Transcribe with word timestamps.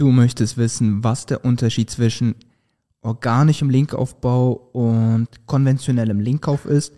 Du 0.00 0.12
möchtest 0.12 0.56
wissen, 0.56 1.04
was 1.04 1.26
der 1.26 1.44
Unterschied 1.44 1.90
zwischen 1.90 2.34
organischem 3.02 3.68
Linkaufbau 3.68 4.52
und 4.72 5.28
konventionellem 5.44 6.20
Linkkauf 6.20 6.64
ist. 6.64 6.94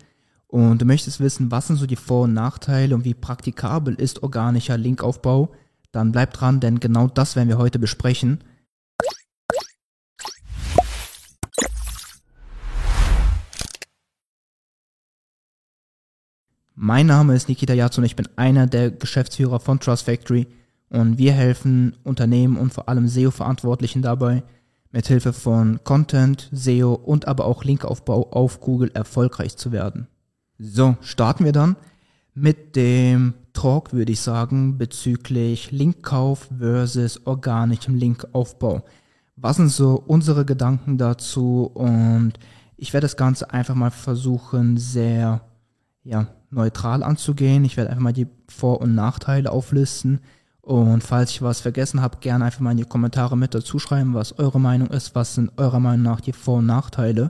Und 0.47 0.81
du 0.81 0.85
möchtest 0.85 1.19
wissen, 1.19 1.51
was 1.51 1.67
sind 1.67 1.75
so 1.75 1.85
die 1.85 1.97
Vor- 1.97 2.23
und 2.23 2.33
Nachteile 2.33 2.95
und 2.95 3.03
wie 3.03 3.13
praktikabel 3.13 3.95
ist 3.95 4.23
organischer 4.23 4.77
Linkaufbau. 4.77 5.51
Dann 5.91 6.13
bleib 6.13 6.31
dran, 6.31 6.61
denn 6.61 6.79
genau 6.79 7.07
das 7.07 7.35
werden 7.35 7.49
wir 7.49 7.57
heute 7.57 7.77
besprechen. 7.77 8.41
Mein 16.73 17.07
Name 17.07 17.35
ist 17.35 17.49
Nikita 17.49 17.73
Yatsu 17.73 17.99
und 17.99 18.05
ich 18.05 18.15
bin 18.15 18.29
einer 18.37 18.65
der 18.65 18.91
Geschäftsführer 18.91 19.59
von 19.59 19.81
Trust 19.81 20.05
Factory 20.05 20.47
und 20.93 21.17
wir 21.17 21.33
helfen 21.33 21.97
Unternehmen 22.03 22.55
und 22.55 22.71
vor 22.71 22.87
allem 22.87 23.07
SEO-Verantwortlichen 23.07 24.03
dabei, 24.03 24.43
mithilfe 24.91 25.33
von 25.33 25.83
Content, 25.83 26.49
SEO 26.51 26.93
und 26.93 27.27
aber 27.27 27.45
auch 27.45 27.63
Linkaufbau 27.63 28.29
auf 28.31 28.61
Google 28.61 28.91
erfolgreich 28.93 29.57
zu 29.57 29.71
werden. 29.71 30.07
So, 30.59 30.95
starten 31.01 31.45
wir 31.45 31.51
dann 31.51 31.75
mit 32.35 32.75
dem 32.75 33.33
Talk, 33.53 33.91
würde 33.91 34.11
ich 34.11 34.21
sagen, 34.21 34.77
bezüglich 34.77 35.71
Linkkauf 35.71 36.49
versus 36.57 37.25
organischem 37.25 37.95
Linkaufbau. 37.95 38.83
Was 39.35 39.57
sind 39.57 39.69
so 39.69 40.01
unsere 40.05 40.45
Gedanken 40.45 40.99
dazu? 40.99 41.71
Und 41.73 42.33
ich 42.77 42.93
werde 42.93 43.05
das 43.05 43.17
Ganze 43.17 43.51
einfach 43.51 43.75
mal 43.75 43.91
versuchen, 43.91 44.77
sehr 44.77 45.41
ja, 46.03 46.27
neutral 46.51 47.01
anzugehen. 47.01 47.65
Ich 47.65 47.77
werde 47.77 47.89
einfach 47.89 48.03
mal 48.03 48.13
die 48.13 48.27
Vor- 48.47 48.81
und 48.81 48.93
Nachteile 48.93 49.51
auflisten 49.51 50.19
und 50.63 51.03
falls 51.03 51.31
ich 51.31 51.41
was 51.41 51.59
vergessen 51.59 52.01
habe, 52.01 52.19
gerne 52.21 52.45
einfach 52.45 52.61
mal 52.61 52.71
in 52.71 52.77
die 52.77 52.85
Kommentare 52.85 53.35
mit 53.35 53.53
dazu 53.53 53.79
schreiben, 53.79 54.13
was 54.13 54.39
eure 54.39 54.61
Meinung 54.61 54.87
ist, 54.91 55.13
was 55.13 55.35
sind 55.35 55.51
eurer 55.57 55.81
Meinung 55.81 56.03
nach 56.03 56.21
die 56.21 56.31
Vor- 56.31 56.59
und 56.59 56.67
Nachteile. 56.67 57.27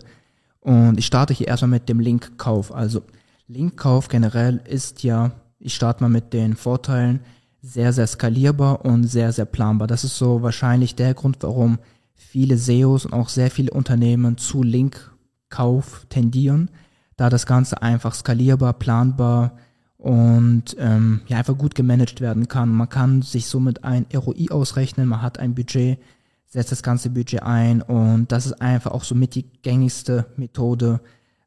Und 0.59 0.99
ich 0.99 1.07
starte 1.07 1.33
hier 1.33 1.47
erstmal 1.47 1.71
mit 1.71 1.89
dem 1.89 1.99
Linkkauf. 1.99 2.71
Also 2.71 3.01
Linkkauf 3.47 4.07
generell 4.07 4.61
ist 4.69 5.01
ja, 5.01 5.31
ich 5.57 5.73
starte 5.73 6.03
mal 6.03 6.09
mit 6.09 6.31
den 6.31 6.55
Vorteilen, 6.55 7.21
sehr, 7.59 7.91
sehr 7.91 8.05
skalierbar 8.05 8.85
und 8.85 9.05
sehr, 9.05 9.31
sehr 9.31 9.45
planbar. 9.45 9.87
Das 9.87 10.03
ist 10.03 10.15
so 10.15 10.43
wahrscheinlich 10.43 10.93
der 10.93 11.15
Grund, 11.15 11.37
warum 11.41 11.79
viele 12.13 12.55
SEOs 12.55 13.07
und 13.07 13.13
auch 13.13 13.29
sehr 13.29 13.49
viele 13.49 13.71
Unternehmen 13.71 14.37
zu 14.37 14.61
Linkkauf 14.61 16.05
tendieren, 16.09 16.69
da 17.17 17.31
das 17.31 17.47
Ganze 17.47 17.81
einfach 17.81 18.13
skalierbar, 18.13 18.73
planbar, 18.73 19.57
und 20.03 20.75
ähm, 20.79 21.21
ja 21.27 21.37
einfach 21.37 21.57
gut 21.57 21.75
gemanagt 21.75 22.19
werden 22.19 22.49
kann. 22.49 22.67
Man 22.67 22.89
kann 22.89 23.21
sich 23.21 23.47
somit 23.47 23.85
ein 23.85 24.05
ROI 24.13 24.49
ausrechnen, 24.51 25.07
man 25.07 25.21
hat 25.21 25.39
ein 25.39 25.55
Budget, 25.55 25.97
setzt 26.45 26.73
das 26.73 26.83
ganze 26.83 27.09
Budget 27.09 27.41
ein 27.41 27.81
und 27.81 28.29
das 28.29 28.45
ist 28.45 28.61
einfach 28.61 28.91
auch 28.91 29.05
somit 29.05 29.33
die 29.33 29.45
gängigste 29.61 30.25
Methode, 30.35 30.99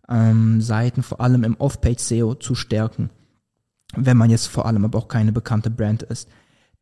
ähm, 0.09 0.63
Seiten 0.63 1.03
vor 1.03 1.21
allem 1.21 1.45
im 1.45 1.57
Off-Page-SEO 1.57 2.37
zu 2.37 2.55
stärken, 2.55 3.11
wenn 3.95 4.17
man 4.17 4.31
jetzt 4.31 4.47
vor 4.47 4.65
allem 4.65 4.87
aber 4.87 5.01
auch 5.01 5.09
keine 5.09 5.33
bekannte 5.33 5.69
Brand 5.69 6.03
ist. 6.05 6.27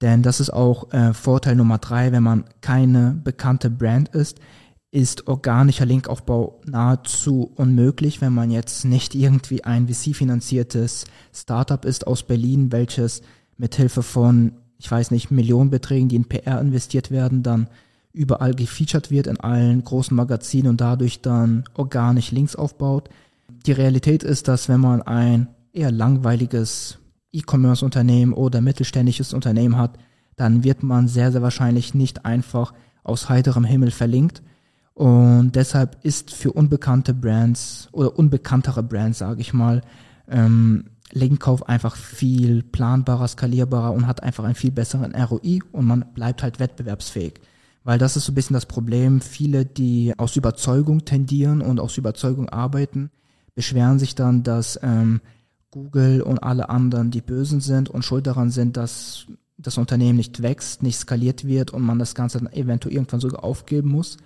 Denn 0.00 0.22
das 0.22 0.38
ist 0.38 0.50
auch 0.50 0.92
äh, 0.92 1.12
Vorteil 1.12 1.56
Nummer 1.56 1.78
drei, 1.78 2.12
wenn 2.12 2.22
man 2.22 2.44
keine 2.60 3.20
bekannte 3.24 3.68
Brand 3.68 4.10
ist, 4.10 4.38
ist 4.94 5.26
organischer 5.26 5.86
Linkaufbau 5.86 6.60
nahezu 6.66 7.50
unmöglich, 7.56 8.20
wenn 8.20 8.32
man 8.32 8.52
jetzt 8.52 8.84
nicht 8.84 9.16
irgendwie 9.16 9.64
ein 9.64 9.88
VC-finanziertes 9.88 11.06
Startup 11.32 11.84
ist 11.84 12.06
aus 12.06 12.22
Berlin, 12.22 12.70
welches 12.70 13.20
mithilfe 13.56 14.04
von, 14.04 14.52
ich 14.78 14.88
weiß 14.88 15.10
nicht, 15.10 15.32
Millionenbeträgen, 15.32 16.08
die 16.08 16.14
in 16.14 16.26
PR 16.26 16.60
investiert 16.60 17.10
werden, 17.10 17.42
dann 17.42 17.66
überall 18.12 18.54
gefeatured 18.54 19.10
wird 19.10 19.26
in 19.26 19.40
allen 19.40 19.82
großen 19.82 20.16
Magazinen 20.16 20.68
und 20.68 20.80
dadurch 20.80 21.20
dann 21.20 21.64
organisch 21.74 22.30
Links 22.30 22.54
aufbaut. 22.54 23.08
Die 23.66 23.72
Realität 23.72 24.22
ist, 24.22 24.46
dass 24.46 24.68
wenn 24.68 24.80
man 24.80 25.02
ein 25.02 25.48
eher 25.72 25.90
langweiliges 25.90 26.98
E-Commerce-Unternehmen 27.32 28.32
oder 28.32 28.60
mittelständisches 28.60 29.34
Unternehmen 29.34 29.76
hat, 29.76 29.98
dann 30.36 30.62
wird 30.62 30.84
man 30.84 31.08
sehr, 31.08 31.32
sehr 31.32 31.42
wahrscheinlich 31.42 31.94
nicht 31.94 32.24
einfach 32.24 32.74
aus 33.02 33.28
heiterem 33.28 33.64
Himmel 33.64 33.90
verlinkt, 33.90 34.40
und 34.94 35.52
deshalb 35.56 36.04
ist 36.04 36.32
für 36.32 36.52
unbekannte 36.52 37.14
Brands 37.14 37.88
oder 37.92 38.16
unbekanntere 38.16 38.82
Brands, 38.82 39.18
sage 39.18 39.40
ich 39.40 39.52
mal, 39.52 39.82
ähm, 40.28 40.84
Linkkauf 41.12 41.68
einfach 41.68 41.96
viel 41.96 42.62
planbarer, 42.62 43.28
skalierbarer 43.28 43.92
und 43.92 44.06
hat 44.06 44.22
einfach 44.22 44.44
einen 44.44 44.54
viel 44.54 44.70
besseren 44.70 45.14
ROI 45.14 45.60
und 45.72 45.86
man 45.86 46.04
bleibt 46.14 46.42
halt 46.42 46.60
wettbewerbsfähig. 46.60 47.34
Weil 47.82 47.98
das 47.98 48.16
ist 48.16 48.24
so 48.24 48.32
ein 48.32 48.34
bisschen 48.34 48.54
das 48.54 48.66
Problem. 48.66 49.20
Viele, 49.20 49.66
die 49.66 50.14
aus 50.16 50.36
Überzeugung 50.36 51.04
tendieren 51.04 51.60
und 51.60 51.80
aus 51.80 51.98
Überzeugung 51.98 52.48
arbeiten, 52.48 53.10
beschweren 53.54 53.98
sich 53.98 54.14
dann, 54.14 54.42
dass 54.42 54.78
ähm, 54.82 55.20
Google 55.70 56.22
und 56.22 56.38
alle 56.38 56.68
anderen 56.68 57.10
die 57.10 57.20
Bösen 57.20 57.60
sind 57.60 57.90
und 57.90 58.04
schuld 58.04 58.26
daran 58.26 58.50
sind, 58.50 58.76
dass 58.76 59.26
das 59.58 59.76
Unternehmen 59.76 60.16
nicht 60.16 60.42
wächst, 60.42 60.82
nicht 60.82 60.98
skaliert 60.98 61.46
wird 61.46 61.72
und 61.72 61.82
man 61.82 61.98
das 61.98 62.14
Ganze 62.14 62.38
dann 62.38 62.52
eventuell 62.52 62.94
irgendwann 62.94 63.20
sogar 63.20 63.44
aufgeben 63.44 63.90
muss. 63.90 64.16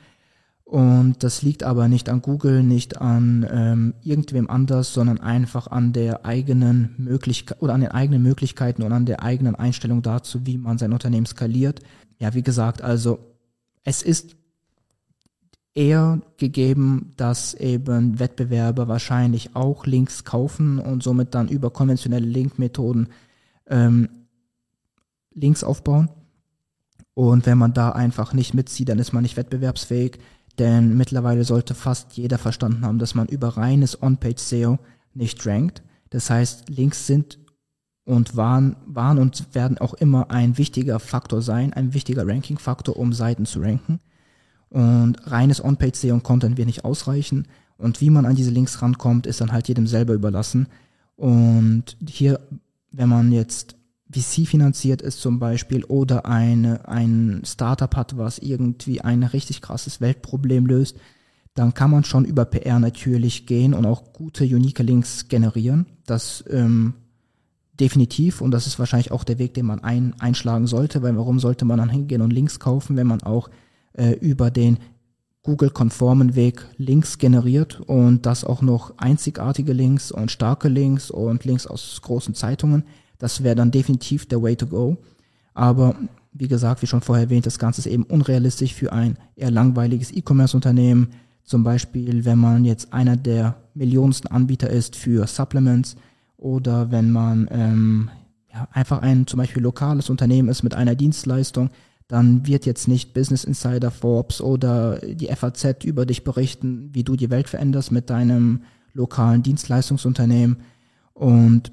Und 0.69 1.23
das 1.25 1.41
liegt 1.41 1.63
aber 1.63 1.89
nicht 1.89 2.11
an 2.11 2.21
Google, 2.21 2.63
nicht 2.63 3.01
an 3.01 3.47
ähm, 3.51 3.95
irgendwem 4.03 4.51
anders, 4.51 4.93
sondern 4.93 5.19
einfach 5.19 5.67
an 5.69 5.95
der 5.95 6.27
eigenen 6.27 6.95
Möglichkeit 6.99 7.63
oder 7.63 7.73
an 7.73 7.81
den 7.81 7.91
eigenen 7.91 8.23
Möglichkeiten 8.23 8.83
und 8.83 8.93
an 8.93 9.07
der 9.07 9.23
eigenen 9.23 9.55
Einstellung 9.55 10.03
dazu, 10.03 10.45
wie 10.45 10.59
man 10.59 10.77
sein 10.77 10.93
Unternehmen 10.93 11.25
skaliert. 11.25 11.81
Ja, 12.19 12.35
wie 12.35 12.43
gesagt, 12.43 12.83
also 12.83 13.19
es 13.83 14.03
ist 14.03 14.37
eher 15.73 16.21
gegeben, 16.37 17.13
dass 17.17 17.55
eben 17.55 18.19
Wettbewerber 18.19 18.89
wahrscheinlich 18.89 19.57
auch 19.57 19.87
Links 19.87 20.25
kaufen 20.25 20.79
und 20.81 21.03
somit 21.03 21.35
dann 21.35 21.49
über 21.49 21.71
konventionelle 21.71 22.27
Linkmethoden 22.27 23.09
ähm, 23.69 24.11
Links 25.33 25.65
aufbauen. 25.65 26.11
Und 27.15 27.47
wenn 27.47 27.57
man 27.57 27.73
da 27.73 27.93
einfach 27.93 28.35
nicht 28.35 28.53
mitzieht, 28.53 28.91
dann 28.91 28.99
ist 28.99 29.15
man 29.15 29.23
nicht 29.23 29.39
wettbewerbsfähig. 29.39 30.19
Denn 30.59 30.97
mittlerweile 30.97 31.45
sollte 31.45 31.75
fast 31.75 32.17
jeder 32.17 32.39
verstanden 32.39 32.85
haben, 32.85 32.99
dass 32.99 33.15
man 33.15 33.29
über 33.29 33.57
reines 33.57 34.03
On-Page-SEO 34.03 34.79
nicht 35.15 35.47
rankt. 35.47 35.83
Das 36.11 36.31
heißt, 36.31 36.69
Links 36.69 37.07
sind 37.07 37.39
und 38.05 38.37
waren, 38.37 38.77
waren 38.87 39.19
und 39.19 39.55
werden 39.55 39.79
auch 39.79 39.95
immer 39.95 40.31
ein 40.31 40.59
wichtiger 40.59 40.99
Faktor 40.99 41.43
sein, 41.43 41.73
ein 41.73 41.95
wichtiger 41.95 42.27
Ranking-Faktor, 42.27 42.97
um 42.97 43.13
Seiten 43.13 43.47
zu 43.47 43.61
ranken. 43.61 44.01
Und 44.71 45.17
reines 45.31 45.63
On-Page-SEO 45.63 46.15
und 46.15 46.23
Content 46.25 46.57
wird 46.57 46.67
nicht 46.67 46.85
ausreichen. 46.85 47.47
Und 47.77 48.01
wie 48.01 48.11
man 48.11 48.27
an 48.27 48.35
diese 48.35 48.51
Links 48.51 48.83
rankommt, 48.83 49.27
ist 49.27 49.41
dann 49.41 49.53
halt 49.53 49.69
jedem 49.69 49.87
selber 49.87 50.15
überlassen. 50.15 50.67
Und 51.17 51.97
hier, 52.07 52.41
wenn 52.91 53.09
man 53.09 53.31
jetzt 53.31 53.77
VC 54.11 54.47
finanziert 54.47 55.03
ist 55.03 55.21
zum 55.21 55.39
Beispiel 55.39 55.85
oder 55.85 56.25
eine, 56.25 56.89
ein 56.89 57.43
Startup 57.45 57.95
hat, 57.95 58.17
was 58.17 58.39
irgendwie 58.39 59.01
ein 59.03 59.23
richtig 59.23 59.61
krasses 59.61 60.01
Weltproblem 60.01 60.67
löst, 60.67 60.97
dann 61.55 61.75
kann 61.75 61.91
man 61.91 62.05
schon 62.05 62.25
über 62.25 62.45
PR 62.45 62.79
natürlich 62.79 63.47
gehen 63.47 63.75
und 63.75 63.85
auch 63.85 64.13
gute, 64.13 64.45
unique 64.45 64.79
Links 64.79 65.29
generieren. 65.29 65.87
Das 66.07 66.43
ähm, 66.49 66.95
definitiv 67.79 68.41
und 68.41 68.51
das 68.51 68.67
ist 68.67 68.79
wahrscheinlich 68.79 69.13
auch 69.13 69.25
der 69.25 69.39
Weg, 69.39 69.55
den 69.55 69.67
man 69.67 69.85
ein, 69.85 70.15
einschlagen 70.19 70.67
sollte, 70.67 71.03
weil 71.03 71.17
warum 71.17 71.39
sollte 71.39 71.65
man 71.65 71.79
dann 71.79 71.91
hingehen 71.91 72.23
und 72.23 72.33
Links 72.33 72.61
kaufen, 72.61 72.97
wenn 72.97 73.07
man 73.07 73.23
auch 73.23 73.51
äh, 73.93 74.13
über 74.13 74.51
den 74.51 74.79
Google-konformen 75.43 76.35
Weg 76.35 76.67
Links 76.77 77.19
generiert 77.19 77.81
und 77.81 78.27
das 78.27 78.45
auch 78.45 78.63
noch 78.63 78.97
einzigartige 78.99 79.73
Links 79.73 80.11
und 80.11 80.31
starke 80.31 80.69
Links 80.69 81.11
und 81.11 81.45
Links 81.45 81.67
aus 81.67 82.01
großen 82.03 82.35
Zeitungen 82.35 82.85
das 83.19 83.43
wäre 83.43 83.57
dann 83.57 83.71
definitiv 83.71 84.27
der 84.27 84.43
Way 84.43 84.57
to 84.57 84.67
go. 84.67 84.97
Aber 85.55 85.95
wie 86.33 86.49
gesagt, 86.49 86.83
wie 86.83 86.87
schon 86.87 87.01
vorher 87.01 87.25
erwähnt, 87.25 87.47
das 87.47 87.59
Ganze 87.59 87.81
ist 87.81 87.87
eben 87.87 88.05
unrealistisch 88.05 88.75
für 88.75 88.93
ein 88.93 89.17
eher 89.35 89.51
langweiliges 89.51 90.13
E-Commerce-Unternehmen. 90.13 91.09
Zum 91.43 91.65
Beispiel, 91.65 92.25
wenn 92.25 92.39
man 92.39 92.65
jetzt 92.65 92.93
einer 92.93 93.17
der 93.17 93.57
millionensten 93.75 94.31
Anbieter 94.31 94.71
ist 94.71 94.97
für 94.97 95.27
Supplements 95.27 95.97
oder 96.37 96.91
wenn 96.91 97.11
man 97.11 97.49
ähm, 97.51 98.11
ja, 98.53 98.69
einfach 98.73 99.03
ein 99.03 99.27
zum 99.27 99.39
Beispiel 99.39 99.63
lokales 99.63 100.11
Unternehmen 100.11 100.49
ist 100.49 100.63
mit 100.63 100.75
einer 100.75 100.95
Dienstleistung, 100.95 101.71
dann 102.07 102.47
wird 102.47 102.65
jetzt 102.65 102.89
nicht 102.89 103.13
Business 103.13 103.45
Insider, 103.45 103.91
Forbes 103.91 104.41
oder 104.41 104.99
die 104.99 105.27
FAZ 105.27 105.85
über 105.85 106.07
dich 106.07 106.25
berichten, 106.25 106.91
wie 106.93 107.05
du 107.05 107.17
die 107.17 107.31
Welt 107.31 107.49
veränderst 107.49 107.93
mit 107.93 108.09
deinem 108.09 108.63
lokalen 108.95 109.43
Dienstleistungsunternehmen. 109.43 110.57
Und 111.13 111.73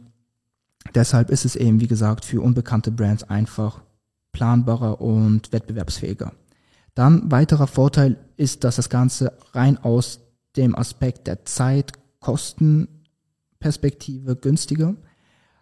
Deshalb 0.94 1.30
ist 1.30 1.46
es 1.46 1.56
eben, 1.56 1.80
wie 1.80 1.88
gesagt, 1.88 2.26
für 2.26 2.42
unbekannte 2.42 2.92
Brands 2.92 3.24
einfach 3.24 3.82
planbarer 4.32 5.02
und 5.02 5.52
wettbewerbsfähiger. 5.52 6.34
Dann 6.94 7.30
weiterer 7.32 7.68
Vorteil 7.68 8.18
ist, 8.38 8.64
dass 8.64 8.78
das 8.78 8.90
Ganze 8.90 9.34
rein 9.54 9.78
aus 9.78 10.20
dem 10.56 10.76
Aspekt 10.76 11.28
der 11.28 11.46
Zeit, 11.46 11.92
Kosten, 12.20 12.88
Perspektive 13.60 14.36
günstiger. 14.36 14.96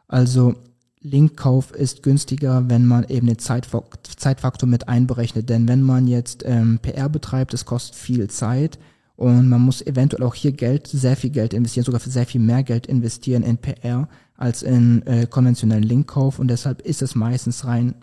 Also 0.07 0.55
Linkkauf 1.01 1.71
ist 1.73 2.03
günstiger, 2.03 2.69
wenn 2.69 2.85
man 2.85 3.03
eben 3.09 3.27
den 3.27 3.39
Zeitfaktor 3.39 4.69
mit 4.69 4.87
einberechnet. 4.87 5.49
Denn 5.49 5.67
wenn 5.67 5.81
man 5.81 6.07
jetzt 6.07 6.43
ähm, 6.45 6.79
PR 6.81 7.09
betreibt, 7.09 7.53
es 7.53 7.65
kostet 7.65 7.95
viel 7.95 8.29
Zeit 8.29 8.79
und 9.15 9.49
man 9.49 9.61
muss 9.61 9.81
eventuell 9.81 10.23
auch 10.23 10.35
hier 10.35 10.53
Geld, 10.53 10.87
sehr 10.87 11.15
viel 11.15 11.29
Geld 11.29 11.53
investieren, 11.53 11.85
sogar 11.85 11.99
sehr 11.99 12.25
viel 12.25 12.41
mehr 12.41 12.63
Geld 12.63 12.87
investieren 12.87 13.43
in 13.43 13.57
PR 13.57 14.07
als 14.35 14.63
in 14.63 15.05
äh, 15.05 15.27
konventionellen 15.27 15.83
Linkkauf. 15.83 16.39
Und 16.39 16.47
deshalb 16.47 16.81
ist 16.81 17.01
es 17.01 17.15
meistens 17.15 17.65
rein 17.65 17.95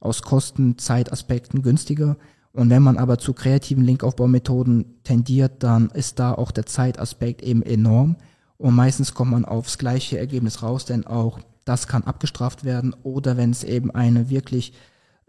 aus 0.00 0.22
Kosten, 0.22 0.78
Zeitaspekten 0.78 1.62
günstiger. 1.62 2.16
Und 2.52 2.70
wenn 2.70 2.82
man 2.82 2.98
aber 2.98 3.18
zu 3.18 3.32
kreativen 3.32 3.84
Linkaufbaumethoden 3.84 5.02
tendiert, 5.04 5.62
dann 5.62 5.88
ist 5.90 6.18
da 6.18 6.34
auch 6.34 6.50
der 6.50 6.66
Zeitaspekt 6.66 7.42
eben 7.42 7.62
enorm. 7.62 8.16
Und 8.58 8.74
meistens 8.74 9.14
kommt 9.14 9.32
man 9.32 9.44
aufs 9.44 9.78
gleiche 9.78 10.18
Ergebnis 10.18 10.62
raus, 10.62 10.84
denn 10.84 11.06
auch 11.06 11.40
das 11.64 11.86
kann 11.86 12.04
abgestraft 12.04 12.64
werden 12.64 12.94
oder 13.02 13.36
wenn 13.36 13.50
es 13.50 13.64
eben 13.64 13.90
eine 13.90 14.28
wirklich 14.30 14.72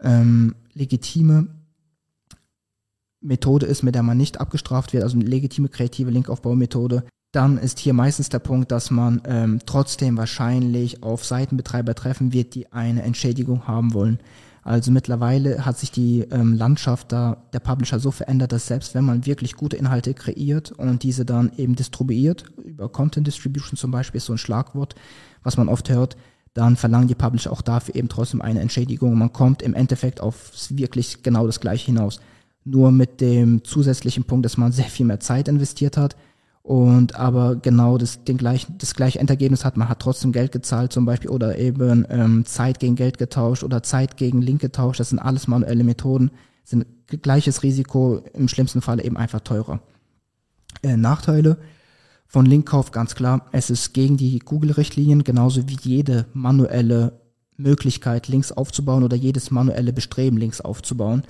ähm, 0.00 0.54
legitime 0.74 1.48
Methode 3.20 3.66
ist, 3.66 3.82
mit 3.82 3.94
der 3.94 4.02
man 4.02 4.18
nicht 4.18 4.40
abgestraft 4.40 4.92
wird, 4.92 5.02
also 5.02 5.16
eine 5.16 5.24
legitime 5.24 5.68
kreative 5.68 6.10
Linkaufbaumethode, 6.10 7.04
dann 7.34 7.58
ist 7.58 7.78
hier 7.78 7.94
meistens 7.94 8.28
der 8.28 8.38
Punkt, 8.38 8.70
dass 8.70 8.90
man 8.90 9.20
ähm, 9.26 9.60
trotzdem 9.66 10.16
wahrscheinlich 10.16 11.02
auf 11.02 11.24
Seitenbetreiber 11.24 11.94
treffen 11.94 12.32
wird, 12.32 12.54
die 12.54 12.72
eine 12.72 13.02
Entschädigung 13.02 13.66
haben 13.66 13.92
wollen. 13.92 14.20
Also 14.62 14.90
mittlerweile 14.90 15.66
hat 15.66 15.78
sich 15.78 15.90
die 15.90 16.20
ähm, 16.30 16.54
Landschaft 16.54 17.12
da 17.12 17.36
der 17.52 17.60
Publisher 17.60 17.98
so 17.98 18.10
verändert, 18.10 18.52
dass 18.52 18.66
selbst 18.66 18.94
wenn 18.94 19.04
man 19.04 19.26
wirklich 19.26 19.56
gute 19.56 19.76
Inhalte 19.76 20.14
kreiert 20.14 20.72
und 20.72 21.02
diese 21.02 21.26
dann 21.26 21.52
eben 21.56 21.74
distribuiert, 21.74 22.44
über 22.64 22.88
Content 22.88 23.26
Distribution 23.26 23.76
zum 23.76 23.90
Beispiel 23.90 24.18
ist 24.18 24.26
so 24.26 24.32
ein 24.32 24.38
Schlagwort, 24.38 24.94
was 25.42 25.58
man 25.58 25.68
oft 25.68 25.90
hört, 25.90 26.16
dann 26.54 26.76
verlangen 26.76 27.08
die 27.08 27.14
Publisher 27.14 27.52
auch 27.52 27.62
dafür 27.62 27.96
eben 27.96 28.08
trotzdem 28.08 28.40
eine 28.40 28.60
Entschädigung. 28.60 29.18
Man 29.18 29.32
kommt 29.32 29.60
im 29.60 29.74
Endeffekt 29.74 30.20
auf 30.20 30.52
wirklich 30.70 31.22
genau 31.22 31.46
das 31.46 31.60
gleiche 31.60 31.86
hinaus. 31.86 32.20
Nur 32.64 32.90
mit 32.92 33.20
dem 33.20 33.64
zusätzlichen 33.64 34.24
Punkt, 34.24 34.46
dass 34.46 34.56
man 34.56 34.72
sehr 34.72 34.84
viel 34.84 35.04
mehr 35.04 35.20
Zeit 35.20 35.48
investiert 35.48 35.96
hat 35.98 36.16
und 36.64 37.14
aber 37.14 37.56
genau 37.56 37.98
das, 37.98 38.24
den 38.24 38.38
gleichen, 38.38 38.78
das 38.78 38.94
gleiche 38.94 39.18
Endergebnis 39.18 39.66
hat. 39.66 39.76
Man 39.76 39.90
hat 39.90 40.00
trotzdem 40.00 40.32
Geld 40.32 40.50
gezahlt 40.50 40.94
zum 40.94 41.04
Beispiel 41.04 41.28
oder 41.28 41.58
eben 41.58 42.06
ähm, 42.08 42.46
Zeit 42.46 42.80
gegen 42.80 42.96
Geld 42.96 43.18
getauscht 43.18 43.62
oder 43.62 43.82
Zeit 43.82 44.16
gegen 44.16 44.40
Link 44.40 44.62
getauscht. 44.62 44.98
Das 44.98 45.10
sind 45.10 45.18
alles 45.18 45.46
manuelle 45.46 45.84
Methoden, 45.84 46.30
sind 46.64 46.86
gleiches 47.20 47.62
Risiko, 47.62 48.24
im 48.32 48.48
schlimmsten 48.48 48.80
Fall 48.80 49.04
eben 49.04 49.18
einfach 49.18 49.40
teurer. 49.40 49.80
Äh, 50.82 50.96
Nachteile, 50.96 51.58
von 52.26 52.46
Linkkauf 52.46 52.92
ganz 52.92 53.14
klar, 53.14 53.46
es 53.52 53.68
ist 53.68 53.92
gegen 53.92 54.16
die 54.16 54.38
Google-Richtlinien, 54.38 55.22
genauso 55.22 55.68
wie 55.68 55.76
jede 55.82 56.24
manuelle 56.32 57.20
Möglichkeit, 57.58 58.28
Links 58.28 58.52
aufzubauen 58.52 59.04
oder 59.04 59.18
jedes 59.18 59.50
manuelle 59.50 59.92
Bestreben, 59.92 60.38
Links 60.38 60.62
aufzubauen. 60.62 61.24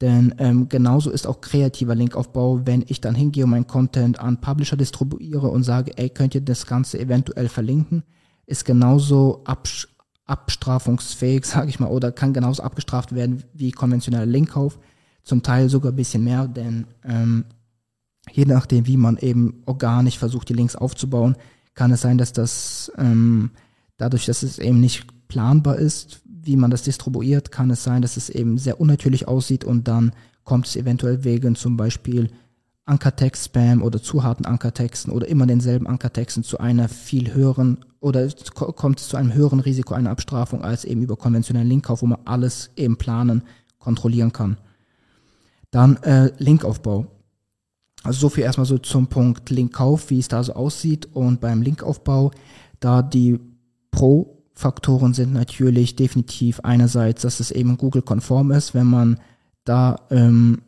Denn 0.00 0.34
ähm, 0.38 0.68
genauso 0.68 1.10
ist 1.10 1.26
auch 1.26 1.40
kreativer 1.40 1.94
Linkaufbau, 1.94 2.66
wenn 2.66 2.84
ich 2.86 3.00
dann 3.00 3.14
hingehe 3.14 3.44
und 3.44 3.50
meinen 3.50 3.66
Content 3.66 4.20
an 4.20 4.40
Publisher 4.40 4.76
distribuiere 4.76 5.48
und 5.48 5.62
sage, 5.62 5.96
ey, 5.96 6.10
könnt 6.10 6.34
ihr 6.34 6.42
das 6.42 6.66
Ganze 6.66 6.98
eventuell 6.98 7.48
verlinken, 7.48 8.02
ist 8.44 8.64
genauso 8.64 9.42
absch 9.44 9.88
abstrafungsfähig, 10.26 11.44
sage 11.46 11.68
ich 11.68 11.78
mal, 11.78 11.88
oder 11.88 12.10
kann 12.12 12.32
genauso 12.32 12.62
abgestraft 12.62 13.14
werden 13.14 13.44
wie 13.54 13.70
konventioneller 13.70 14.26
Linkkauf. 14.26 14.78
Zum 15.22 15.42
Teil 15.42 15.68
sogar 15.68 15.92
ein 15.92 15.96
bisschen 15.96 16.24
mehr, 16.24 16.46
denn 16.46 16.86
ähm, 17.04 17.44
je 18.30 18.44
nachdem, 18.44 18.86
wie 18.86 18.96
man 18.96 19.16
eben 19.16 19.62
organisch 19.66 20.18
versucht, 20.18 20.48
die 20.48 20.54
Links 20.54 20.76
aufzubauen, 20.76 21.36
kann 21.74 21.92
es 21.92 22.00
sein, 22.00 22.18
dass 22.18 22.32
das 22.32 22.92
ähm, 22.98 23.50
dadurch, 23.96 24.26
dass 24.26 24.42
es 24.42 24.58
eben 24.58 24.80
nicht 24.80 25.28
planbar 25.28 25.76
ist, 25.76 26.22
wie 26.46 26.56
man 26.56 26.70
das 26.70 26.82
distribuiert, 26.82 27.50
kann 27.50 27.70
es 27.70 27.82
sein, 27.84 28.02
dass 28.02 28.16
es 28.16 28.30
eben 28.30 28.58
sehr 28.58 28.80
unnatürlich 28.80 29.28
aussieht 29.28 29.64
und 29.64 29.88
dann 29.88 30.12
kommt 30.44 30.66
es 30.66 30.76
eventuell 30.76 31.24
wegen 31.24 31.56
zum 31.56 31.76
Beispiel 31.76 32.30
Ankertext-Spam 32.86 33.82
oder 33.82 34.00
zu 34.00 34.22
harten 34.22 34.46
Ankertexten 34.46 35.12
oder 35.12 35.26
immer 35.26 35.46
denselben 35.46 35.88
Ankertexten 35.88 36.44
zu 36.44 36.58
einer 36.58 36.88
viel 36.88 37.34
höheren 37.34 37.84
oder 38.00 38.28
kommt 38.54 39.00
es 39.00 39.08
zu 39.08 39.16
einem 39.16 39.34
höheren 39.34 39.58
Risiko 39.58 39.94
einer 39.94 40.10
Abstrafung 40.10 40.62
als 40.62 40.84
eben 40.84 41.02
über 41.02 41.16
konventionellen 41.16 41.68
Linkkauf, 41.68 42.02
wo 42.02 42.06
man 42.06 42.20
alles 42.24 42.70
eben 42.76 42.96
planen, 42.96 43.42
kontrollieren 43.78 44.32
kann. 44.32 44.56
Dann 45.72 45.96
äh, 46.04 46.30
Linkaufbau. 46.38 47.06
Also 48.04 48.20
so 48.20 48.28
viel 48.28 48.44
erstmal 48.44 48.66
so 48.66 48.78
zum 48.78 49.08
Punkt 49.08 49.50
Linkkauf, 49.50 50.10
wie 50.10 50.20
es 50.20 50.28
da 50.28 50.44
so 50.44 50.52
aussieht. 50.52 51.06
Und 51.12 51.40
beim 51.40 51.62
Linkaufbau, 51.62 52.30
da 52.78 53.02
die 53.02 53.40
Pro-Faktoren 54.56 55.12
sind 55.12 55.34
natürlich 55.34 55.96
definitiv 55.96 56.60
einerseits, 56.60 57.22
dass 57.22 57.40
es 57.40 57.50
eben 57.50 57.76
Google-konform 57.76 58.50
ist, 58.52 58.74
wenn 58.74 58.86
man 58.86 59.20
da 59.64 60.00
ähm, 60.10 60.62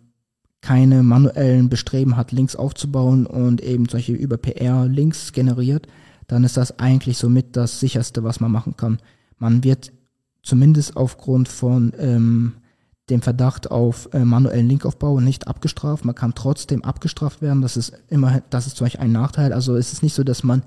keine 0.60 1.02
manuellen 1.02 1.68
Bestreben 1.70 2.16
hat, 2.16 2.30
Links 2.30 2.54
aufzubauen 2.54 3.24
und 3.26 3.62
eben 3.62 3.88
solche 3.88 4.12
über 4.12 4.36
PR 4.36 4.86
Links 4.86 5.32
generiert, 5.32 5.86
dann 6.26 6.44
ist 6.44 6.58
das 6.58 6.78
eigentlich 6.78 7.16
somit 7.16 7.56
das 7.56 7.80
sicherste, 7.80 8.24
was 8.24 8.40
man 8.40 8.52
machen 8.52 8.76
kann. 8.76 8.98
Man 9.38 9.64
wird 9.64 9.92
zumindest 10.42 10.96
aufgrund 10.96 11.48
von 11.48 11.92
ähm, 11.98 12.54
dem 13.08 13.22
Verdacht 13.22 13.70
auf 13.70 14.10
äh, 14.12 14.24
manuellen 14.24 14.68
Linkaufbau 14.68 15.20
nicht 15.20 15.48
abgestraft. 15.48 16.04
Man 16.04 16.14
kann 16.14 16.34
trotzdem 16.34 16.84
abgestraft 16.84 17.40
werden. 17.40 17.62
Das 17.62 17.78
ist 17.78 17.94
immer, 18.08 18.42
das 18.50 18.66
ist 18.66 18.76
zum 18.76 18.84
Beispiel 18.84 19.00
ein 19.00 19.12
Nachteil. 19.12 19.54
Also 19.54 19.76
es 19.76 19.94
ist 19.94 20.02
nicht 20.02 20.14
so, 20.14 20.24
dass 20.24 20.42
man 20.42 20.62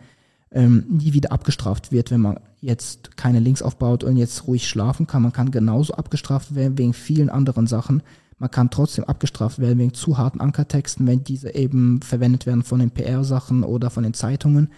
ähm, 0.52 0.86
nie 0.90 1.14
wieder 1.14 1.32
abgestraft 1.32 1.92
wird, 1.92 2.12
wenn 2.12 2.22
man 2.22 2.40
jetzt 2.60 3.18
keine 3.18 3.40
Links 3.40 3.62
aufbaut 3.62 4.04
und 4.04 4.18
jetzt 4.18 4.48
ruhig 4.48 4.68
schlafen 4.68 5.08
kann. 5.08 5.24
Man 5.24 5.34
kann 5.34 5.52
genauso 5.52 5.94
abgestraft 5.94 6.56
werden 6.56 6.78
wegen 6.78 6.94
vielen 6.94 7.30
anderen 7.30 7.68
Sachen. 7.68 8.04
Man 8.38 8.52
kann 8.52 8.70
trotzdem 8.70 9.06
abgestraft 9.06 9.60
werden 9.60 9.80
wegen 9.80 9.94
zu 9.94 10.18
harten 10.18 10.42
Ankertexten, 10.42 11.08
wenn 11.08 11.24
diese 11.24 11.54
eben 11.56 12.02
verwendet 12.02 12.46
werden 12.46 12.64
von 12.64 12.80
den 12.80 12.92
PR-Sachen 12.92 13.64
oder 13.64 13.90
von 13.90 14.04
den 14.04 14.14
Zeitungen. 14.14 14.70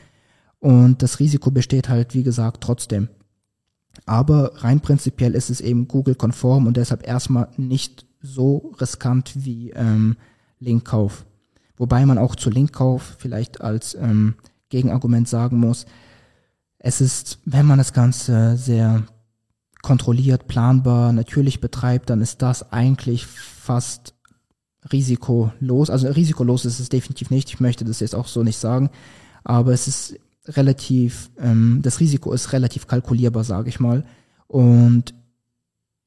Und 0.59 1.01
das 1.01 1.19
Risiko 1.19 1.51
besteht 1.51 1.89
halt, 1.89 2.13
wie 2.13 2.23
gesagt, 2.23 2.61
trotzdem. 2.61 3.09
Aber 4.05 4.51
rein 4.63 4.79
prinzipiell 4.79 5.35
ist 5.35 5.49
es 5.49 5.61
eben 5.61 5.87
Google-konform 5.87 6.67
und 6.67 6.77
deshalb 6.77 7.07
erstmal 7.07 7.49
nicht 7.57 8.05
so 8.21 8.73
riskant 8.79 9.33
wie 9.35 9.71
ähm, 9.71 10.17
Linkkauf. 10.59 11.25
Wobei 11.77 12.05
man 12.05 12.17
auch 12.17 12.35
zu 12.35 12.49
Linkkauf 12.49 13.15
vielleicht 13.19 13.61
als 13.61 13.95
ähm, 13.95 14.35
Gegenargument 14.73 15.29
sagen 15.29 15.59
muss, 15.59 15.85
es 16.79 16.99
ist, 16.99 17.39
wenn 17.45 17.65
man 17.65 17.77
das 17.77 17.93
Ganze 17.93 18.57
sehr 18.57 19.03
kontrolliert, 19.83 20.47
planbar, 20.47 21.13
natürlich 21.13 21.61
betreibt, 21.61 22.09
dann 22.09 22.21
ist 22.21 22.41
das 22.41 22.71
eigentlich 22.73 23.25
fast 23.27 24.15
risikolos. 24.91 25.89
Also 25.89 26.07
risikolos 26.07 26.65
ist 26.65 26.79
es 26.79 26.89
definitiv 26.89 27.29
nicht. 27.29 27.49
Ich 27.49 27.59
möchte 27.59 27.85
das 27.85 27.99
jetzt 27.99 28.15
auch 28.15 28.27
so 28.27 28.43
nicht 28.43 28.57
sagen. 28.57 28.89
Aber 29.43 29.73
es 29.73 29.87
ist 29.87 30.19
relativ, 30.47 31.29
ähm, 31.37 31.79
das 31.83 31.99
Risiko 31.99 32.33
ist 32.33 32.51
relativ 32.51 32.87
kalkulierbar, 32.87 33.43
sage 33.43 33.69
ich 33.69 33.79
mal. 33.79 34.03
Und 34.47 35.13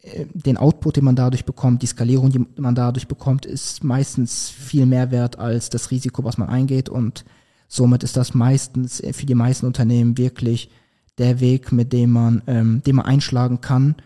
äh, 0.03 0.27
den 0.35 0.57
Output, 0.57 0.97
den 0.97 1.05
man 1.05 1.17
dadurch 1.17 1.45
bekommt, 1.45 1.83
die 1.83 1.87
Skalierung, 1.87 2.31
die 2.31 2.45
man 2.61 2.75
dadurch 2.75 3.07
bekommt, 3.07 3.47
ist 3.47 3.85
meistens 3.85 4.51
viel 4.51 4.85
mehr 4.85 5.11
wert 5.11 5.39
als 5.39 5.71
das 5.71 5.91
Risiko, 5.91 6.25
was 6.25 6.37
man 6.37 6.49
eingeht. 6.49 6.89
Und 6.89 7.25
somit 7.69 8.03
ist 8.03 8.17
das 8.17 8.35
meistens 8.35 9.03
für 9.13 9.27
die 9.27 9.35
meisten 9.35 9.67
Unternehmen 9.67 10.19
wirklich 10.19 10.71
der 11.19 11.41
Weg, 11.41 11.73
mit 11.73 11.93
dem 11.93 12.11
man, 12.11 12.43
ähm, 12.47 12.83
den 12.85 12.97
man 12.97 13.07
einschlagen 13.07 13.61
kann 13.61 13.97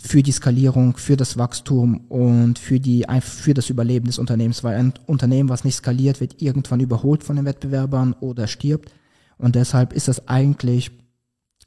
für 0.00 0.22
die 0.22 0.32
Skalierung, 0.32 0.96
für 0.96 1.16
das 1.16 1.36
Wachstum 1.38 2.04
und 2.08 2.58
für 2.58 2.78
die 2.78 3.04
für 3.20 3.54
das 3.54 3.68
Überleben 3.68 4.06
des 4.06 4.18
Unternehmens, 4.18 4.62
weil 4.62 4.76
ein 4.76 4.94
Unternehmen, 5.06 5.48
was 5.48 5.64
nicht 5.64 5.76
skaliert, 5.76 6.20
wird 6.20 6.40
irgendwann 6.40 6.80
überholt 6.80 7.24
von 7.24 7.36
den 7.36 7.44
Wettbewerbern 7.44 8.14
oder 8.20 8.46
stirbt. 8.46 8.92
Und 9.38 9.56
deshalb 9.56 9.92
ist 9.92 10.06
das 10.06 10.28
eigentlich, 10.28 10.92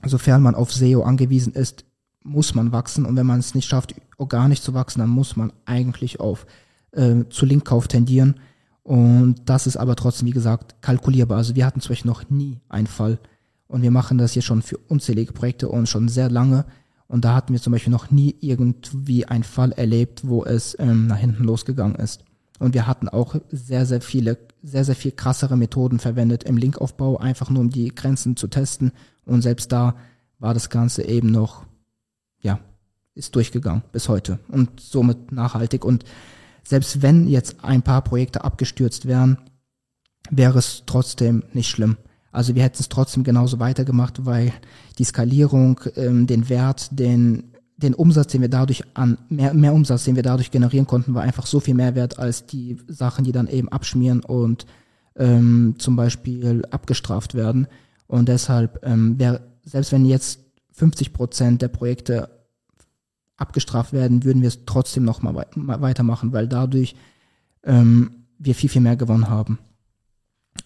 sofern 0.06 0.42
man 0.42 0.56
auf 0.56 0.72
SEO 0.72 1.04
angewiesen 1.04 1.54
ist, 1.54 1.84
muss 2.24 2.56
man 2.56 2.72
wachsen. 2.72 3.06
Und 3.06 3.18
wenn 3.18 3.26
man 3.26 3.40
es 3.40 3.54
nicht 3.54 3.68
schafft, 3.68 3.94
organisch 4.18 4.62
zu 4.62 4.74
wachsen, 4.74 5.00
dann 5.00 5.10
muss 5.10 5.36
man 5.36 5.52
eigentlich 5.66 6.22
auf 6.22 6.46
äh, 6.92 7.26
zu 7.30 7.46
Linkkauf 7.46 7.90
tendieren. 7.90 8.40
Und 8.86 9.38
das 9.46 9.66
ist 9.66 9.78
aber 9.78 9.96
trotzdem, 9.96 10.28
wie 10.28 10.32
gesagt, 10.32 10.80
kalkulierbar. 10.84 11.40
Also 11.40 11.56
wir 11.56 11.66
hatten 11.66 11.82
zum 11.82 11.90
Beispiel 11.90 12.12
noch 12.12 12.30
nie 12.30 12.60
einen 12.70 12.86
Fall. 12.86 13.18
Und 13.68 13.82
wir 13.82 13.90
machen 13.90 14.20
das 14.20 14.36
jetzt 14.36 14.46
schon 14.46 14.62
für 14.62 14.78
unzählige 14.78 15.34
Projekte 15.34 15.70
und 15.70 15.90
schon 15.90 16.08
sehr 16.08 16.30
lange. 16.30 16.66
Und 17.08 17.26
da 17.26 17.34
hatten 17.34 17.52
wir 17.52 17.60
zum 17.60 17.74
Beispiel 17.74 17.90
noch 17.90 18.12
nie 18.12 18.36
irgendwie 18.42 19.26
einen 19.26 19.44
Fall 19.44 19.72
erlebt, 19.72 20.28
wo 20.28 20.46
es 20.46 20.78
ähm, 20.78 21.08
nach 21.08 21.18
hinten 21.18 21.46
losgegangen 21.46 21.96
ist. 21.96 22.26
Und 22.60 22.76
wir 22.76 22.86
hatten 22.86 23.10
auch 23.10 23.36
sehr, 23.50 23.88
sehr 23.88 24.02
viele, 24.02 24.38
sehr, 24.62 24.86
sehr 24.86 24.96
viel 24.96 25.14
krassere 25.14 25.58
Methoden 25.58 25.98
verwendet 25.98 26.44
im 26.44 26.56
Linkaufbau, 26.56 27.18
einfach 27.18 27.50
nur 27.50 27.62
um 27.62 27.72
die 27.72 27.90
Grenzen 27.90 28.38
zu 28.38 28.48
testen. 28.48 28.92
Und 29.26 29.42
selbst 29.42 29.72
da 29.72 29.96
war 30.38 30.54
das 30.54 30.70
Ganze 30.70 31.04
eben 31.08 31.32
noch, 31.32 31.66
ja, 32.40 32.60
ist 33.16 33.36
durchgegangen 33.36 33.82
bis 33.92 34.10
heute 34.10 34.38
und 34.48 34.80
somit 34.80 35.32
nachhaltig. 35.32 35.84
Und 35.84 36.06
selbst 36.68 37.02
wenn 37.02 37.28
jetzt 37.28 37.64
ein 37.64 37.82
paar 37.82 38.04
Projekte 38.04 38.44
abgestürzt 38.44 39.06
wären, 39.06 39.38
wäre 40.30 40.60
es 40.60 40.84
trotzdem 40.86 41.44
nicht 41.54 41.70
schlimm. 41.70 41.98
Also 42.32 42.56
wir 42.56 42.64
hätten 42.64 42.80
es 42.80 42.90
trotzdem 42.90 43.24
genauso 43.24 43.60
weitergemacht, 43.60 44.26
weil 44.26 44.52
die 44.98 45.04
Skalierung, 45.04 45.80
ähm, 45.96 46.28
den 46.28 46.50
Wert, 46.50 46.90
den 46.92 47.56
den 47.78 47.94
Umsatz, 47.94 48.32
den 48.32 48.42
wir 48.42 48.50
dadurch 48.50 48.84
an, 48.94 49.18
mehr, 49.30 49.54
mehr 49.54 49.74
Umsatz, 49.74 50.06
den 50.06 50.16
wir 50.16 50.24
dadurch 50.24 50.52
generieren 50.52 50.88
konnten, 50.88 51.14
war 51.14 51.24
einfach 51.24 51.46
so 51.46 51.60
viel 51.60 51.74
mehr 51.74 51.96
wert 51.96 52.20
als 52.20 52.46
die 52.46 52.78
Sachen, 52.88 53.26
die 53.26 53.32
dann 53.32 53.48
eben 53.48 53.70
abschmieren 53.70 54.22
und 54.22 54.66
ähm, 55.18 55.76
zum 55.78 55.96
Beispiel 55.96 56.64
abgestraft 56.72 57.36
werden. 57.36 57.68
Und 58.08 58.30
deshalb 58.30 58.80
ähm, 58.84 59.20
wäre, 59.20 59.42
selbst 59.64 59.92
wenn 59.92 60.06
jetzt 60.06 60.40
50 60.72 61.14
Prozent 61.14 61.62
der 61.62 61.68
Projekte 61.68 62.30
abgestraft 63.38 63.94
werden, 63.94 64.24
würden 64.24 64.42
wir 64.42 64.48
es 64.48 64.66
trotzdem 64.66 65.04
noch 65.04 65.22
mal, 65.22 65.36
wei 65.36 65.46
mal 65.56 65.82
weitermachen, 65.82 66.32
weil 66.34 66.48
dadurch 66.48 66.96
ähm, 67.64 68.26
wir 68.40 68.56
viel, 68.56 68.70
viel 68.70 68.82
mehr 68.82 68.96
gewonnen 68.96 69.30
haben. 69.30 69.60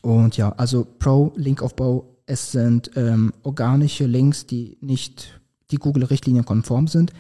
Und 0.01 0.37
ja, 0.37 0.53
also 0.57 0.85
Pro-Linkaufbau, 0.85 2.17
es 2.25 2.51
sind 2.51 2.91
ähm, 2.95 3.33
organische 3.43 4.05
Links, 4.05 4.45
die 4.45 4.77
nicht 4.81 5.41
die 5.71 5.77
Google-Richtlinien 5.77 6.45
konform 6.45 6.87
sind. 6.87 7.11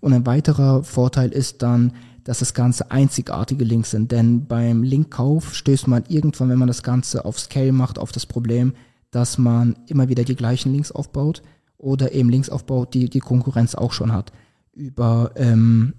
Und 0.00 0.12
ein 0.12 0.26
weiterer 0.26 0.82
Vorteil 0.84 1.30
ist 1.30 1.62
dann, 1.62 1.92
dass 2.24 2.38
das 2.38 2.54
Ganze 2.54 2.90
einzigartige 2.90 3.64
Links 3.64 3.90
sind. 3.90 4.10
Denn 4.10 4.46
beim 4.46 4.82
Linkkauf 4.82 5.54
stößt 5.54 5.88
man 5.88 6.04
irgendwann, 6.08 6.48
wenn 6.48 6.58
man 6.58 6.68
das 6.68 6.82
Ganze 6.82 7.24
auf 7.24 7.38
Scale 7.38 7.72
macht, 7.72 7.98
auf 7.98 8.12
das 8.12 8.26
Problem, 8.26 8.72
dass 9.10 9.38
man 9.38 9.76
immer 9.86 10.08
wieder 10.08 10.24
die 10.24 10.34
gleichen 10.34 10.72
Links 10.72 10.90
aufbaut 10.90 11.42
oder 11.76 12.12
eben 12.12 12.30
Links 12.30 12.48
aufbaut, 12.48 12.94
die 12.94 13.08
die 13.10 13.20
Konkurrenz 13.20 13.74
auch 13.74 13.92
schon 13.92 14.12
hat. 14.12 14.32
Über 14.74 15.32
ähm, 15.36 15.94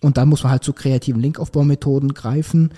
und 0.00 0.16
dann 0.16 0.28
muss 0.28 0.42
man 0.42 0.52
halt 0.52 0.64
zu 0.64 0.72
kreativen 0.72 1.20
Linkaufbaumethoden 1.20 2.14
greifen, 2.14 2.72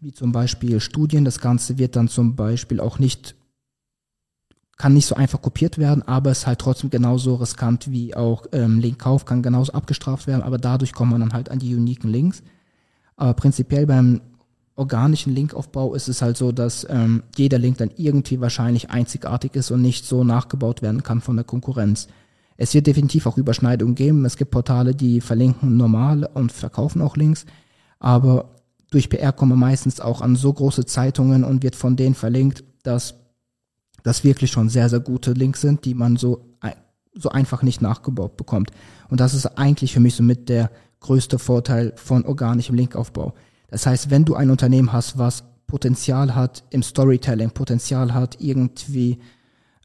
wie 0.00 0.12
zum 0.12 0.32
Beispiel 0.32 0.80
Studien. 0.80 1.24
Das 1.24 1.40
Ganze 1.40 1.78
wird 1.78 1.96
dann 1.96 2.08
zum 2.08 2.36
Beispiel 2.36 2.80
auch 2.80 2.98
nicht 2.98 3.34
kann 4.78 4.94
nicht 4.94 5.06
so 5.06 5.16
einfach 5.16 5.42
kopiert 5.42 5.76
werden, 5.76 6.02
aber 6.06 6.30
ist 6.30 6.46
halt 6.46 6.60
trotzdem 6.60 6.88
genauso 6.88 7.34
riskant 7.34 7.90
wie 7.90 8.14
auch 8.14 8.46
ähm, 8.52 8.78
Linkkauf 8.78 9.24
kann 9.24 9.42
genauso 9.42 9.72
abgestraft 9.72 10.28
werden, 10.28 10.42
aber 10.42 10.56
dadurch 10.56 10.92
kommt 10.92 11.10
man 11.10 11.20
dann 11.20 11.32
halt 11.32 11.50
an 11.50 11.58
die 11.58 11.74
uniken 11.74 12.08
Links. 12.08 12.44
Aber 13.16 13.34
prinzipiell 13.34 13.86
beim 13.86 14.20
organischen 14.76 15.34
Linkaufbau 15.34 15.94
ist 15.94 16.06
es 16.08 16.22
halt 16.22 16.36
so, 16.36 16.52
dass 16.52 16.86
ähm, 16.88 17.24
jeder 17.36 17.58
Link 17.58 17.78
dann 17.78 17.90
irgendwie 17.96 18.40
wahrscheinlich 18.40 18.90
einzigartig 18.90 19.56
ist 19.56 19.72
und 19.72 19.82
nicht 19.82 20.04
so 20.06 20.22
nachgebaut 20.22 20.80
werden 20.80 21.02
kann 21.02 21.20
von 21.20 21.34
der 21.34 21.44
Konkurrenz. 21.44 22.06
Es 22.58 22.74
wird 22.74 22.86
definitiv 22.86 23.24
auch 23.26 23.38
Überschneidungen 23.38 23.94
geben. 23.94 24.24
Es 24.24 24.36
gibt 24.36 24.50
Portale, 24.50 24.94
die 24.94 25.22
verlinken 25.22 25.76
normal 25.76 26.28
und 26.34 26.52
verkaufen 26.52 27.00
auch 27.00 27.16
Links, 27.16 27.46
aber 27.98 28.56
durch 28.90 29.08
PR 29.08 29.32
kommen 29.32 29.52
wir 29.52 29.56
meistens 29.56 30.00
auch 30.00 30.20
an 30.20 30.36
so 30.36 30.52
große 30.52 30.84
Zeitungen 30.84 31.44
und 31.44 31.62
wird 31.62 31.76
von 31.76 31.96
denen 31.96 32.14
verlinkt, 32.14 32.64
dass 32.82 33.14
das 34.02 34.24
wirklich 34.24 34.50
schon 34.50 34.68
sehr, 34.68 34.88
sehr 34.88 35.00
gute 35.00 35.32
Links 35.32 35.60
sind, 35.60 35.84
die 35.84 35.94
man 35.94 36.16
so, 36.16 36.56
so 37.14 37.28
einfach 37.28 37.62
nicht 37.62 37.82
nachgebaut 37.82 38.36
bekommt. 38.36 38.70
Und 39.08 39.20
das 39.20 39.34
ist 39.34 39.46
eigentlich 39.58 39.92
für 39.92 40.00
mich 40.00 40.14
somit 40.14 40.48
der 40.48 40.70
größte 41.00 41.38
Vorteil 41.38 41.92
von 41.96 42.24
organischem 42.24 42.74
Linkaufbau. 42.74 43.34
Das 43.68 43.86
heißt, 43.86 44.10
wenn 44.10 44.24
du 44.24 44.34
ein 44.34 44.50
Unternehmen 44.50 44.92
hast, 44.92 45.18
was 45.18 45.44
Potenzial 45.66 46.34
hat 46.34 46.64
im 46.70 46.82
Storytelling, 46.82 47.50
Potenzial 47.50 48.14
hat 48.14 48.40
irgendwie 48.40 49.18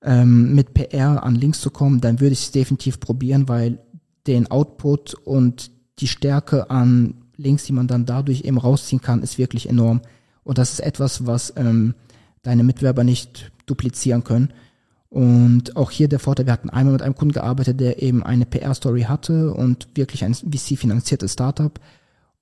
ähm, 0.04 0.54
mit 0.54 0.74
PR 0.74 1.24
an 1.24 1.36
Links 1.36 1.62
zu 1.62 1.72
kommen, 1.72 2.02
dann 2.02 2.20
würde 2.20 2.34
ich 2.34 2.44
es 2.44 2.52
definitiv 2.52 3.00
probieren, 3.00 3.48
weil 3.48 3.80
den 4.28 4.50
Output 4.52 5.14
und 5.14 5.72
die 6.00 6.08
Stärke 6.08 6.70
an 6.70 7.16
Links, 7.38 7.66
die 7.66 7.74
man 7.74 7.88
dann 7.88 8.06
dadurch 8.06 8.42
eben 8.42 8.58
rausziehen 8.58 9.02
kann, 9.02 9.24
ist 9.24 9.38
wirklich 9.38 9.70
enorm. 9.70 10.02
Und 10.44 10.58
das 10.58 10.74
ist 10.74 10.80
etwas, 10.80 11.26
was 11.26 11.54
ähm, 11.56 11.96
deine 12.42 12.64
Mitwerber 12.64 13.04
nicht 13.04 13.52
duplizieren 13.66 14.24
können. 14.24 14.54
Und 15.10 15.76
auch 15.76 15.92
hier 15.92 16.08
der 16.08 16.20
Vorteil, 16.20 16.48
wir 16.48 16.54
hatten 16.54 16.70
einmal 16.70 16.94
mit 16.94 17.02
einem 17.02 17.16
Kunden 17.16 17.34
gearbeitet, 17.34 17.80
der 17.80 18.02
eben 18.02 18.24
eine 18.24 18.46
PR-Story 18.46 19.04
hatte 19.04 19.54
und 19.54 19.88
wirklich 19.96 20.24
ein 20.24 20.34
VC-finanziertes 20.34 21.34
Startup 21.34 21.80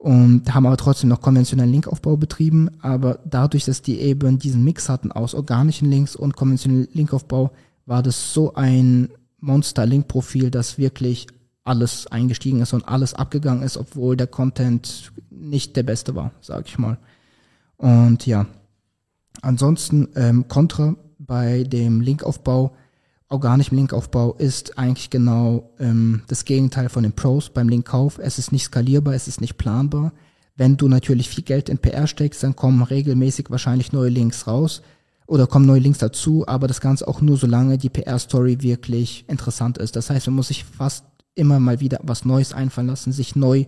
und 0.02 0.54
haben 0.54 0.66
aber 0.66 0.78
trotzdem 0.78 1.10
noch 1.10 1.22
konventionellen 1.22 1.72
Linkaufbau 1.72 2.18
betrieben. 2.18 2.70
Aber 2.82 3.20
dadurch, 3.26 3.66
dass 3.66 3.82
die 3.82 4.00
eben 4.00 4.40
diesen 4.40 4.64
Mix 4.64 4.90
hatten 4.90 5.12
aus 5.12 5.34
organischen 5.34 5.90
Links 5.90 6.16
und 6.16 6.36
konventionellen 6.36 6.88
Linkaufbau, 6.92 7.52
war 7.86 8.04
das 8.04 8.34
so 8.34 8.54
ein 8.56 9.10
Monster-Link-Profil, 9.40 10.52
das 10.52 10.78
wirklich 10.78 11.28
alles 11.64 12.08
eingestiegen 12.08 12.62
ist 12.62 12.74
und 12.74 12.88
alles 12.88 13.14
abgegangen 13.14 13.64
ist, 13.64 13.78
obwohl 13.78 14.18
der 14.18 14.28
Content 14.28 15.12
nicht 15.30 15.76
der 15.76 15.84
beste 15.84 16.16
war, 16.16 16.32
sag 16.42 16.68
ich 16.68 16.78
mal. 16.80 16.98
Und 17.78 18.26
ja, 18.26 18.48
Ansonsten 19.42 20.10
ähm, 20.16 20.48
Contra 20.48 20.96
bei 21.18 21.64
dem 21.64 22.02
Linkaufbau, 22.02 22.76
organischem 23.32 23.78
Linkaufbau 23.78 24.34
ist 24.34 24.78
eigentlich 24.78 25.10
genau 25.10 25.72
ähm, 25.80 26.22
das 26.28 26.46
Gegenteil 26.46 26.90
von 26.90 27.04
den 27.04 27.14
Pros 27.14 27.50
beim 27.50 27.70
Linkkauf. 27.70 28.20
Es 28.20 28.38
ist 28.38 28.52
nicht 28.52 28.66
skalierbar, 28.66 29.14
es 29.14 29.28
ist 29.28 29.42
nicht 29.42 29.58
planbar. 29.58 30.12
Wenn 30.56 30.78
du 30.78 30.88
natürlich 30.88 31.30
viel 31.30 31.44
Geld 31.44 31.70
in 31.70 31.78
PR 31.78 32.08
steckst, 32.08 32.44
dann 32.44 32.56
kommen 32.56 32.84
regelmäßig 32.84 33.50
wahrscheinlich 33.50 33.94
neue 33.94 34.10
Links 34.10 34.48
raus 34.48 34.82
oder 35.28 35.48
kommen 35.48 35.66
neue 35.66 35.80
Links 35.80 36.00
dazu, 36.00 36.46
aber 36.46 36.68
das 36.68 36.82
Ganze 36.82 37.08
auch 37.08 37.22
nur 37.22 37.38
solange 37.38 37.78
die 37.78 37.90
PR-Story 37.90 38.62
wirklich 38.62 39.24
interessant 39.28 39.78
ist. 39.78 39.96
Das 39.96 40.10
heißt, 40.10 40.28
man 40.28 40.36
muss 40.36 40.50
sich 40.50 40.66
fast 40.66 41.06
immer 41.36 41.60
mal 41.60 41.80
wieder 41.80 42.00
was 42.04 42.26
Neues 42.26 42.54
einfallen 42.54 42.88
lassen, 42.88 43.14
sich 43.14 43.36
neu 43.36 43.66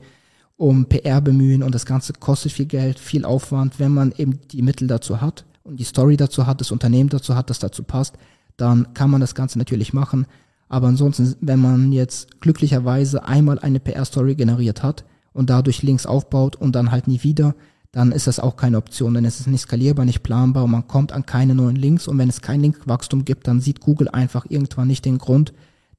um 0.58 0.86
PR 0.86 1.22
bemühen 1.22 1.64
und 1.64 1.74
das 1.74 1.86
Ganze 1.86 2.14
kostet 2.14 2.52
viel 2.52 2.66
Geld, 2.66 3.00
viel 3.00 3.24
Aufwand, 3.24 3.80
wenn 3.80 3.94
man 3.94 4.14
eben 4.18 4.40
die 4.52 4.62
Mittel 4.62 4.88
dazu 4.88 5.22
hat 5.22 5.46
und 5.64 5.80
die 5.80 5.86
Story 5.86 6.18
dazu 6.18 6.46
hat, 6.46 6.60
das 6.60 6.72
Unternehmen 6.72 7.10
dazu 7.10 7.36
hat, 7.36 7.50
das 7.50 7.60
dazu 7.60 7.84
passt, 7.84 8.18
dann 8.58 8.94
kann 8.94 9.10
man 9.10 9.22
das 9.22 9.36
Ganze 9.36 9.58
natürlich 9.58 9.94
machen. 9.94 10.26
Aber 10.70 10.88
ansonsten, 10.88 11.36
wenn 11.42 11.60
man 11.60 11.92
jetzt 11.92 12.42
glücklicherweise 12.42 13.26
einmal 13.26 13.60
eine 13.60 13.80
PR-Story 13.80 14.36
generiert 14.36 14.84
hat 14.84 15.06
und 15.34 15.50
dadurch 15.50 15.84
Links 15.84 16.06
aufbaut 16.06 16.56
und 16.56 16.74
dann 16.76 16.92
halt 16.92 17.08
nie 17.08 17.24
wieder, 17.24 17.56
dann 17.92 18.12
ist 18.12 18.26
das 18.26 18.40
auch 18.40 18.56
keine 18.56 18.78
Option, 18.78 19.14
denn 19.14 19.26
es 19.26 19.40
ist 19.40 19.48
nicht 19.48 19.62
skalierbar, 19.62 20.06
nicht 20.06 20.24
planbar 20.24 20.64
und 20.64 20.72
man 20.72 20.88
kommt 20.88 21.12
an 21.12 21.28
keine 21.28 21.54
neuen 21.54 21.76
Links 21.76 22.08
und 22.08 22.18
wenn 22.18 22.30
es 22.30 22.42
kein 22.42 22.62
Linkwachstum 22.62 23.24
gibt, 23.24 23.48
dann 23.48 23.62
sieht 23.62 23.82
Google 23.82 24.10
einfach 24.10 24.48
irgendwann 24.50 24.88
nicht 24.88 25.06
den 25.06 25.20
Grund, 25.20 25.54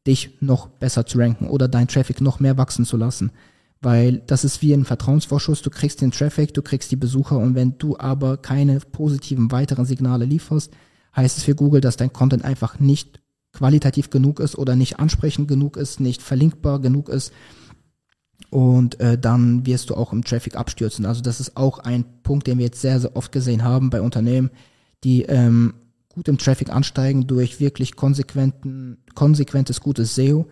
dich 0.04 0.36
noch 0.40 0.66
besser 0.66 1.06
zu 1.06 1.18
ranken 1.18 1.46
oder 1.46 1.68
dein 1.68 1.86
Traffic 1.86 2.20
noch 2.20 2.40
mehr 2.40 2.58
wachsen 2.58 2.84
zu 2.84 2.96
lassen 2.96 3.30
weil 3.84 4.22
das 4.26 4.44
ist 4.44 4.62
wie 4.62 4.72
ein 4.72 4.84
Vertrauensvorschuss. 4.84 5.62
Du 5.62 5.70
kriegst 5.70 6.00
den 6.00 6.10
Traffic, 6.10 6.54
du 6.54 6.62
kriegst 6.62 6.90
die 6.90 6.96
Besucher 6.96 7.38
und 7.38 7.54
wenn 7.54 7.78
du 7.78 7.96
aber 7.98 8.38
keine 8.38 8.80
positiven 8.80 9.52
weiteren 9.52 9.84
Signale 9.84 10.24
lieferst, 10.24 10.72
heißt 11.16 11.38
es 11.38 11.44
für 11.44 11.54
Google, 11.54 11.80
dass 11.80 11.96
dein 11.96 12.12
Content 12.12 12.44
einfach 12.44 12.80
nicht 12.80 13.20
qualitativ 13.52 14.10
genug 14.10 14.40
ist 14.40 14.58
oder 14.58 14.76
nicht 14.76 14.98
ansprechend 14.98 15.48
genug 15.48 15.76
ist, 15.76 16.00
nicht 16.00 16.22
verlinkbar 16.22 16.80
genug 16.80 17.08
ist 17.08 17.32
und 18.50 19.00
äh, 19.00 19.18
dann 19.18 19.66
wirst 19.66 19.90
du 19.90 19.94
auch 19.94 20.12
im 20.12 20.24
Traffic 20.24 20.56
abstürzen. 20.56 21.06
Also 21.06 21.22
das 21.22 21.40
ist 21.40 21.56
auch 21.56 21.78
ein 21.80 22.04
Punkt, 22.22 22.46
den 22.46 22.58
wir 22.58 22.66
jetzt 22.66 22.80
sehr, 22.80 23.00
sehr 23.00 23.16
oft 23.16 23.32
gesehen 23.32 23.64
haben 23.64 23.90
bei 23.90 24.00
Unternehmen, 24.00 24.50
die 25.02 25.22
ähm, 25.22 25.74
gut 26.08 26.28
im 26.28 26.38
Traffic 26.38 26.70
ansteigen 26.70 27.26
durch 27.26 27.60
wirklich 27.60 27.96
konsequenten, 27.96 28.98
konsequentes, 29.14 29.80
gutes 29.80 30.14
SEO, 30.14 30.46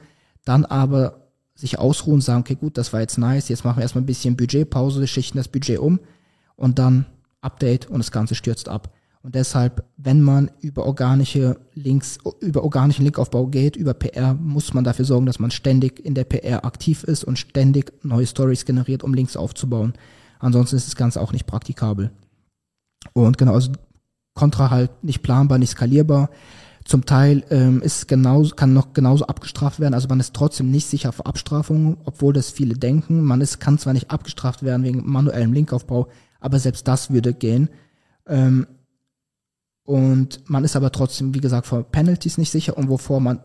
dann 0.45 0.64
aber 0.64 1.28
sich 1.54 1.78
ausruhen, 1.78 2.21
sagen, 2.21 2.40
okay, 2.40 2.57
gut, 2.57 2.78
das 2.78 2.92
war 2.92 3.00
jetzt 3.00 3.19
nice, 3.19 3.49
jetzt 3.49 3.64
machen 3.64 3.76
wir 3.76 3.83
erstmal 3.83 4.02
ein 4.02 4.07
bisschen 4.07 4.37
Budgetpause, 4.37 5.07
schichten 5.07 5.38
das 5.38 5.49
Budget 5.49 5.78
um 5.78 6.00
und 6.57 6.78
dann 6.78 7.07
Update 7.40 7.87
und 7.87 7.99
das 7.99 8.11
Ganze 8.11 8.35
stürzt 8.35 8.69
ab. 8.69 8.92
Und 9.23 9.37
deshalb, 9.37 9.85
wenn 9.97 10.21
man 10.21 10.50
über 10.61 10.85
organische 10.85 11.61
Links, 11.75 12.19
über 12.41 12.64
organischen 12.64 13.05
Linkaufbau 13.05 13.47
geht, 13.47 13.76
über 13.76 13.95
PR, 13.95 14.35
muss 14.35 14.75
man 14.75 14.83
dafür 14.83 15.05
sorgen, 15.05 15.26
dass 15.26 15.38
man 15.38 15.52
ständig 15.52 16.05
in 16.05 16.14
der 16.14 16.25
PR 16.25 16.64
aktiv 16.64 17.05
ist 17.05 17.23
und 17.23 17.38
ständig 17.38 17.93
neue 18.02 18.26
Stories 18.26 18.64
generiert, 18.64 19.05
um 19.05 19.14
Links 19.14 19.37
aufzubauen. 19.37 19.93
Ansonsten 20.41 20.76
ist 20.76 20.88
das 20.88 20.97
Ganze 20.97 21.21
auch 21.21 21.33
nicht 21.33 21.47
praktikabel. 21.47 22.11
Und 23.12 23.38
genau, 23.38 23.55
also 23.55 23.71
Contra 24.35 24.71
halt 24.71 25.05
nicht 25.05 25.23
planbar, 25.23 25.59
nicht 25.59 25.71
skalierbar. 25.71 26.31
Zum 26.85 27.05
Teil 27.05 27.45
ähm, 27.50 27.81
ist 27.81 28.09
genauso, 28.09 28.57
kann 28.57 28.73
noch 28.73 28.93
genauso 28.93 29.26
abgestraft 29.26 29.79
werden. 29.79 29.95
Also 29.95 30.09
man 30.09 30.21
ist 30.21 30.35
trotzdem 30.35 30.71
nicht 30.71 30.87
sicher 30.87 31.12
vor 31.12 31.26
Abstrafung, 31.26 31.99
obwohl 32.05 32.33
das 32.33 32.50
viele 32.50 32.75
denken. 32.75 33.23
Man 33.23 33.41
ist, 33.41 33.61
kann 33.61 33.79
zwar 33.79 33.93
nicht 33.93 34.11
abgestraft 34.11 34.62
werden 34.62 34.85
wegen 34.85 35.09
manuellem 35.09 35.52
Linkaufbau, 35.52 36.09
aber 36.41 36.59
selbst 36.59 36.88
das 36.88 37.11
würde 37.11 37.35
gehen. 37.35 37.69
Ähm, 38.26 38.67
und 39.85 40.49
man 40.49 40.65
ist 40.65 40.77
aber 40.77 40.93
trotzdem, 40.93 41.35
wie 41.35 41.41
gesagt, 41.41 41.67
vor 41.67 41.83
Penalties 41.83 42.39
nicht 42.39 42.51
sicher 42.51 42.77
und 42.77 42.89
wovor 42.89 43.21
man 43.21 43.41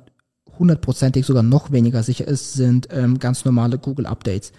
hundertprozentig 0.59 1.25
sogar 1.25 1.43
noch 1.43 1.71
weniger 1.71 2.03
sicher 2.03 2.27
ist, 2.27 2.53
sind 2.53 2.87
ähm, 2.91 3.19
ganz 3.19 3.45
normale 3.45 3.77
Google 3.77 4.05
Updates. 4.05 4.51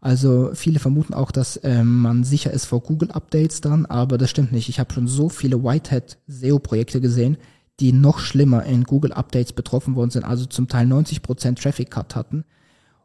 Also 0.00 0.50
viele 0.54 0.78
vermuten 0.78 1.14
auch, 1.14 1.30
dass 1.30 1.58
ähm, 1.62 2.00
man 2.00 2.24
sicher 2.24 2.52
ist 2.52 2.66
vor 2.66 2.80
Google 2.80 3.10
Updates 3.10 3.60
dann, 3.60 3.86
aber 3.86 4.18
das 4.18 4.30
stimmt 4.30 4.52
nicht. 4.52 4.68
Ich 4.68 4.78
habe 4.78 4.92
schon 4.92 5.08
so 5.08 5.28
viele 5.28 5.62
Whitehead 5.62 6.18
SEO-Projekte 6.26 7.00
gesehen, 7.00 7.38
die 7.80 7.92
noch 7.92 8.18
schlimmer 8.18 8.64
in 8.64 8.84
Google 8.84 9.12
Updates 9.12 9.52
betroffen 9.52 9.96
worden 9.96 10.10
sind, 10.10 10.24
also 10.24 10.46
zum 10.46 10.68
Teil 10.68 10.86
90% 10.86 11.60
Traffic 11.60 11.90
Cut 11.90 12.14
hatten 12.14 12.44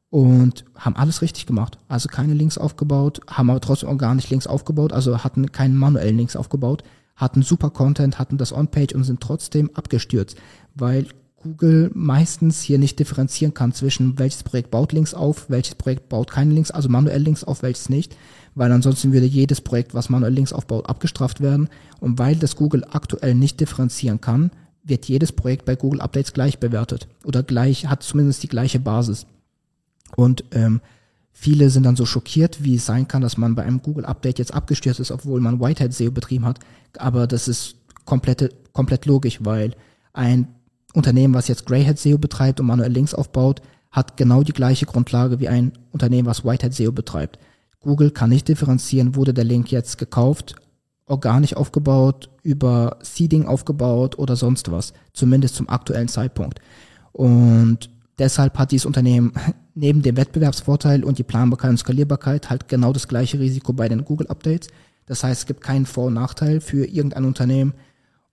und 0.09 0.65
haben 0.75 0.95
alles 0.95 1.21
richtig 1.21 1.45
gemacht. 1.45 1.77
Also 1.87 2.07
keine 2.07 2.33
Links 2.33 2.57
aufgebaut, 2.57 3.21
haben 3.27 3.49
aber 3.49 3.61
trotzdem 3.61 3.89
auch 3.89 3.97
gar 3.97 4.15
nicht 4.15 4.29
Links 4.29 4.47
aufgebaut, 4.47 4.93
also 4.93 5.23
hatten 5.23 5.51
keinen 5.51 5.77
manuellen 5.77 6.17
Links 6.17 6.35
aufgebaut, 6.35 6.83
hatten 7.21 7.43
super 7.43 7.69
Content, 7.69 8.19
hatten 8.19 8.37
das 8.37 8.51
On-Page 8.51 8.95
und 8.95 9.03
sind 9.05 9.21
trotzdem 9.21 9.69
abgestürzt, 9.75 10.35
weil 10.75 11.05
Google 11.41 11.91
meistens 11.93 12.61
hier 12.61 12.77
nicht 12.77 12.99
differenzieren 12.99 13.53
kann 13.53 13.73
zwischen 13.73 14.19
welches 14.19 14.43
Projekt 14.43 14.71
baut 14.71 14.91
Links 14.91 15.13
auf, 15.13 15.49
welches 15.49 15.75
Projekt 15.75 16.09
baut 16.09 16.29
keine 16.29 16.53
Links, 16.53 16.71
also 16.71 16.89
manuell 16.89 17.21
Links 17.21 17.43
auf, 17.43 17.63
welches 17.63 17.89
nicht, 17.89 18.15
weil 18.53 18.71
ansonsten 18.71 19.13
würde 19.13 19.25
jedes 19.25 19.61
Projekt, 19.61 19.93
was 19.93 20.09
manuell 20.09 20.33
Links 20.33 20.53
aufbaut, 20.53 20.87
abgestraft 20.87 21.41
werden. 21.41 21.69
Und 21.99 22.19
weil 22.19 22.35
das 22.35 22.55
Google 22.55 22.85
aktuell 22.91 23.33
nicht 23.33 23.59
differenzieren 23.59 24.21
kann, 24.21 24.51
wird 24.83 25.05
jedes 25.05 25.31
Projekt 25.31 25.65
bei 25.65 25.75
Google 25.75 26.01
Updates 26.01 26.33
gleich 26.33 26.59
bewertet 26.59 27.07
oder 27.23 27.43
gleich, 27.43 27.87
hat 27.87 28.03
zumindest 28.03 28.43
die 28.43 28.49
gleiche 28.49 28.79
Basis. 28.79 29.25
Und 30.15 30.43
ähm, 30.51 30.81
viele 31.33 31.69
sind 31.69 31.83
dann 31.83 31.95
so 31.95 32.05
schockiert, 32.05 32.63
wie 32.63 32.75
es 32.75 32.85
sein 32.85 33.07
kann, 33.07 33.21
dass 33.21 33.37
man 33.37 33.55
bei 33.55 33.63
einem 33.63 33.81
Google 33.81 34.05
Update 34.05 34.39
jetzt 34.39 34.53
abgestürzt 34.53 34.99
ist, 34.99 35.11
obwohl 35.11 35.41
man 35.41 35.59
Whitehead 35.59 35.93
SEO 35.93 36.11
betrieben 36.11 36.45
hat. 36.45 36.59
Aber 36.97 37.27
das 37.27 37.47
ist 37.47 37.75
komplette, 38.05 38.49
komplett 38.73 39.05
logisch, 39.05 39.39
weil 39.41 39.75
ein 40.13 40.47
Unternehmen, 40.93 41.33
was 41.33 41.47
jetzt 41.47 41.65
Greyhead 41.65 41.97
SEO 41.97 42.17
betreibt 42.17 42.59
und 42.59 42.67
manuell 42.67 42.91
Links 42.91 43.13
aufbaut, 43.13 43.61
hat 43.91 44.17
genau 44.17 44.43
die 44.43 44.53
gleiche 44.53 44.85
Grundlage 44.85 45.39
wie 45.39 45.47
ein 45.47 45.73
Unternehmen, 45.91 46.27
was 46.27 46.45
Whitehead 46.45 46.73
SEO 46.73 46.91
betreibt. 46.91 47.39
Google 47.79 48.11
kann 48.11 48.29
nicht 48.29 48.47
differenzieren, 48.47 49.15
wurde 49.15 49.33
der 49.33 49.43
Link 49.43 49.71
jetzt 49.71 49.97
gekauft, 49.97 50.55
organisch 51.05 51.55
aufgebaut, 51.55 52.29
über 52.43 52.97
Seeding 53.01 53.45
aufgebaut 53.45 54.17
oder 54.17 54.35
sonst 54.35 54.71
was, 54.71 54.93
zumindest 55.13 55.55
zum 55.55 55.67
aktuellen 55.67 56.07
Zeitpunkt. 56.07 56.59
Und 57.11 57.89
deshalb 58.17 58.57
hat 58.57 58.71
dieses 58.71 58.85
Unternehmen 58.85 59.33
neben 59.73 60.01
dem 60.01 60.17
Wettbewerbsvorteil 60.17 61.03
und 61.03 61.17
die 61.17 61.23
Planbarkeit 61.23 61.71
und 61.71 61.77
Skalierbarkeit 61.77 62.49
halt 62.49 62.67
genau 62.67 62.93
das 62.93 63.07
gleiche 63.07 63.39
Risiko 63.39 63.73
bei 63.73 63.87
den 63.87 64.05
Google 64.05 64.27
Updates. 64.27 64.67
Das 65.05 65.23
heißt, 65.23 65.41
es 65.41 65.45
gibt 65.45 65.61
keinen 65.61 65.85
Vor- 65.85 66.07
und 66.07 66.13
Nachteil 66.13 66.61
für 66.61 66.85
irgendein 66.85 67.25
Unternehmen, 67.25 67.73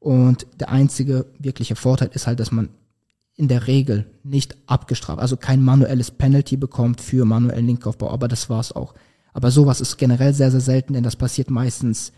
und 0.00 0.46
der 0.60 0.68
einzige 0.70 1.26
wirkliche 1.38 1.76
Vorteil 1.76 2.10
ist 2.12 2.26
halt, 2.26 2.40
dass 2.40 2.52
man 2.52 2.70
in 3.34 3.48
der 3.48 3.66
Regel 3.66 4.06
nicht 4.24 4.56
abgestraft, 4.66 5.20
also 5.20 5.36
kein 5.36 5.62
manuelles 5.62 6.10
Penalty 6.10 6.56
bekommt 6.56 7.00
für 7.00 7.24
manuellen 7.24 7.66
Linkaufbau, 7.66 8.10
aber 8.10 8.26
das 8.28 8.50
war's 8.50 8.72
auch. 8.72 8.94
Aber 9.32 9.50
sowas 9.50 9.80
ist 9.80 9.96
generell 9.96 10.34
sehr, 10.34 10.50
sehr 10.50 10.60
selten, 10.60 10.94
denn 10.94 11.04
das 11.04 11.14
passiert 11.14 11.50
meistens 11.50 12.12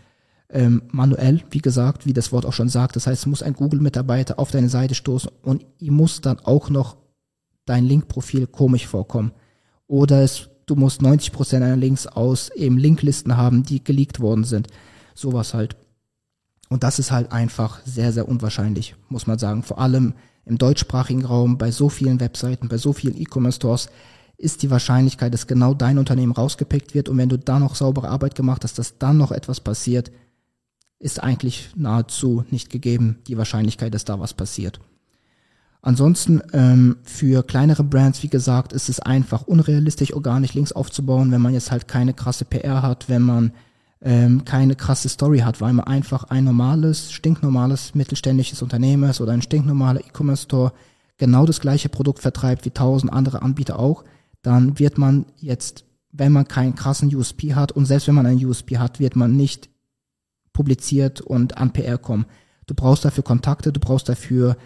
ähm, 0.49 0.83
manuell, 0.91 1.43
wie 1.51 1.59
gesagt, 1.59 2.05
wie 2.05 2.13
das 2.13 2.31
Wort 2.31 2.45
auch 2.45 2.53
schon 2.53 2.69
sagt. 2.69 2.95
Das 2.95 3.05
heißt, 3.05 3.21
es 3.21 3.27
muss 3.27 3.43
ein 3.43 3.53
Google-Mitarbeiter 3.53 4.39
auf 4.39 4.49
deine 4.49 4.69
Seite 4.69 4.95
stoßen 4.95 5.31
und 5.43 5.65
ihm 5.77 5.93
muss 5.93 6.21
dann 6.21 6.39
auch 6.39 6.69
noch 6.69 6.97
dein 7.71 7.85
Linkprofil 7.85 8.47
komisch 8.47 8.85
vorkommen. 8.85 9.31
Oder 9.87 10.23
es, 10.23 10.49
du 10.65 10.75
musst 10.75 11.01
90% 11.01 11.59
deiner 11.59 11.77
Links 11.77 12.05
aus 12.05 12.49
eben 12.49 12.77
Linklisten 12.77 13.37
haben, 13.37 13.63
die 13.63 13.83
geleakt 13.83 14.19
worden 14.19 14.43
sind. 14.43 14.67
Sowas 15.15 15.53
halt. 15.53 15.77
Und 16.69 16.83
das 16.83 16.99
ist 16.99 17.11
halt 17.11 17.31
einfach 17.31 17.79
sehr, 17.85 18.11
sehr 18.11 18.27
unwahrscheinlich, 18.27 18.95
muss 19.07 19.25
man 19.25 19.39
sagen. 19.39 19.63
Vor 19.63 19.79
allem 19.79 20.13
im 20.45 20.57
deutschsprachigen 20.57 21.23
Raum, 21.23 21.57
bei 21.57 21.71
so 21.71 21.87
vielen 21.87 22.19
Webseiten, 22.19 22.67
bei 22.67 22.77
so 22.77 22.91
vielen 22.91 23.19
E-Commerce-Stores, 23.19 23.89
ist 24.37 24.63
die 24.63 24.71
Wahrscheinlichkeit, 24.71 25.33
dass 25.33 25.47
genau 25.47 25.73
dein 25.73 25.97
Unternehmen 25.97 26.31
rausgepickt 26.31 26.93
wird 26.93 27.09
und 27.09 27.17
wenn 27.17 27.29
du 27.29 27.37
da 27.37 27.59
noch 27.59 27.75
saubere 27.75 28.09
Arbeit 28.09 28.35
gemacht 28.35 28.63
hast, 28.63 28.79
dass 28.79 28.97
dann 28.97 29.17
noch 29.17 29.31
etwas 29.31 29.59
passiert, 29.59 30.11
ist 30.99 31.21
eigentlich 31.21 31.69
nahezu 31.75 32.43
nicht 32.49 32.69
gegeben, 32.69 33.19
die 33.27 33.37
Wahrscheinlichkeit, 33.37 33.93
dass 33.93 34.03
da 34.03 34.19
was 34.19 34.33
passiert. 34.33 34.79
Ansonsten 35.81 36.41
ähm, 36.53 36.97
für 37.03 37.43
kleinere 37.43 37.83
Brands, 37.83 38.21
wie 38.21 38.29
gesagt, 38.29 38.71
ist 38.71 38.87
es 38.87 38.99
einfach 38.99 39.43
unrealistisch, 39.43 40.13
organisch 40.13 40.53
Links 40.53 40.71
aufzubauen, 40.71 41.31
wenn 41.31 41.41
man 41.41 41.53
jetzt 41.53 41.71
halt 41.71 41.87
keine 41.87 42.13
krasse 42.13 42.45
PR 42.45 42.83
hat, 42.83 43.09
wenn 43.09 43.23
man 43.23 43.51
ähm, 44.01 44.45
keine 44.45 44.75
krasse 44.75 45.09
Story 45.09 45.39
hat, 45.39 45.59
weil 45.59 45.73
man 45.73 45.85
einfach 45.85 46.25
ein 46.25 46.43
normales, 46.43 47.11
stinknormales 47.11 47.95
mittelständisches 47.95 48.61
Unternehmen 48.61 49.09
ist 49.09 49.21
oder 49.21 49.31
ein 49.31 49.41
stinknormaler 49.41 50.01
E-Commerce-Store 50.01 50.71
genau 51.17 51.45
das 51.45 51.61
gleiche 51.61 51.89
Produkt 51.89 52.19
vertreibt 52.19 52.65
wie 52.65 52.71
tausend 52.71 53.13
andere 53.13 53.41
Anbieter 53.41 53.79
auch, 53.79 54.03
dann 54.41 54.79
wird 54.79 54.97
man 54.97 55.25
jetzt, 55.37 55.85
wenn 56.11 56.31
man 56.31 56.47
keinen 56.47 56.75
krassen 56.75 57.15
USP 57.15 57.53
hat 57.53 57.71
und 57.71 57.85
selbst 57.85 58.07
wenn 58.07 58.15
man 58.15 58.25
einen 58.25 58.43
USP 58.43 58.77
hat, 58.77 58.99
wird 58.99 59.15
man 59.15 59.35
nicht 59.35 59.69
publiziert 60.53 61.21
und 61.21 61.57
an 61.57 61.73
PR 61.73 61.97
kommen. 61.97 62.25
Du 62.65 62.73
brauchst 62.73 63.05
dafür 63.05 63.23
Kontakte, 63.23 63.71
du 63.71 63.79
brauchst 63.79 64.09
dafür 64.09 64.57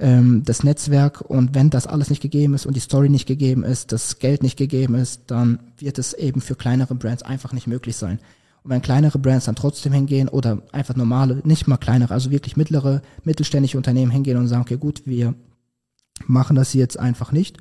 ähm, 0.00 0.42
das 0.44 0.64
Netzwerk 0.64 1.20
und 1.20 1.54
wenn 1.54 1.70
das 1.70 1.86
alles 1.86 2.10
nicht 2.10 2.22
gegeben 2.22 2.54
ist 2.54 2.66
und 2.66 2.74
die 2.74 2.80
Story 2.80 3.08
nicht 3.08 3.26
gegeben 3.26 3.62
ist, 3.62 3.92
das 3.92 4.18
Geld 4.18 4.42
nicht 4.42 4.56
gegeben 4.56 4.94
ist, 4.94 5.22
dann 5.26 5.60
wird 5.78 5.98
es 5.98 6.14
eben 6.14 6.40
für 6.40 6.56
kleinere 6.56 6.94
Brands 6.94 7.22
einfach 7.22 7.52
nicht 7.52 7.66
möglich 7.66 7.96
sein. 7.96 8.18
Und 8.62 8.70
wenn 8.70 8.82
kleinere 8.82 9.18
Brands 9.18 9.44
dann 9.44 9.56
trotzdem 9.56 9.92
hingehen 9.92 10.28
oder 10.28 10.62
einfach 10.72 10.96
normale, 10.96 11.40
nicht 11.44 11.68
mal 11.68 11.76
kleinere, 11.76 12.14
also 12.14 12.30
wirklich 12.30 12.56
mittlere, 12.56 13.02
mittelständische 13.24 13.76
Unternehmen 13.76 14.10
hingehen 14.10 14.38
und 14.38 14.48
sagen, 14.48 14.62
okay, 14.62 14.76
gut, 14.76 15.02
wir 15.06 15.34
machen 16.26 16.56
das 16.56 16.74
jetzt 16.74 16.98
einfach 16.98 17.32
nicht, 17.32 17.58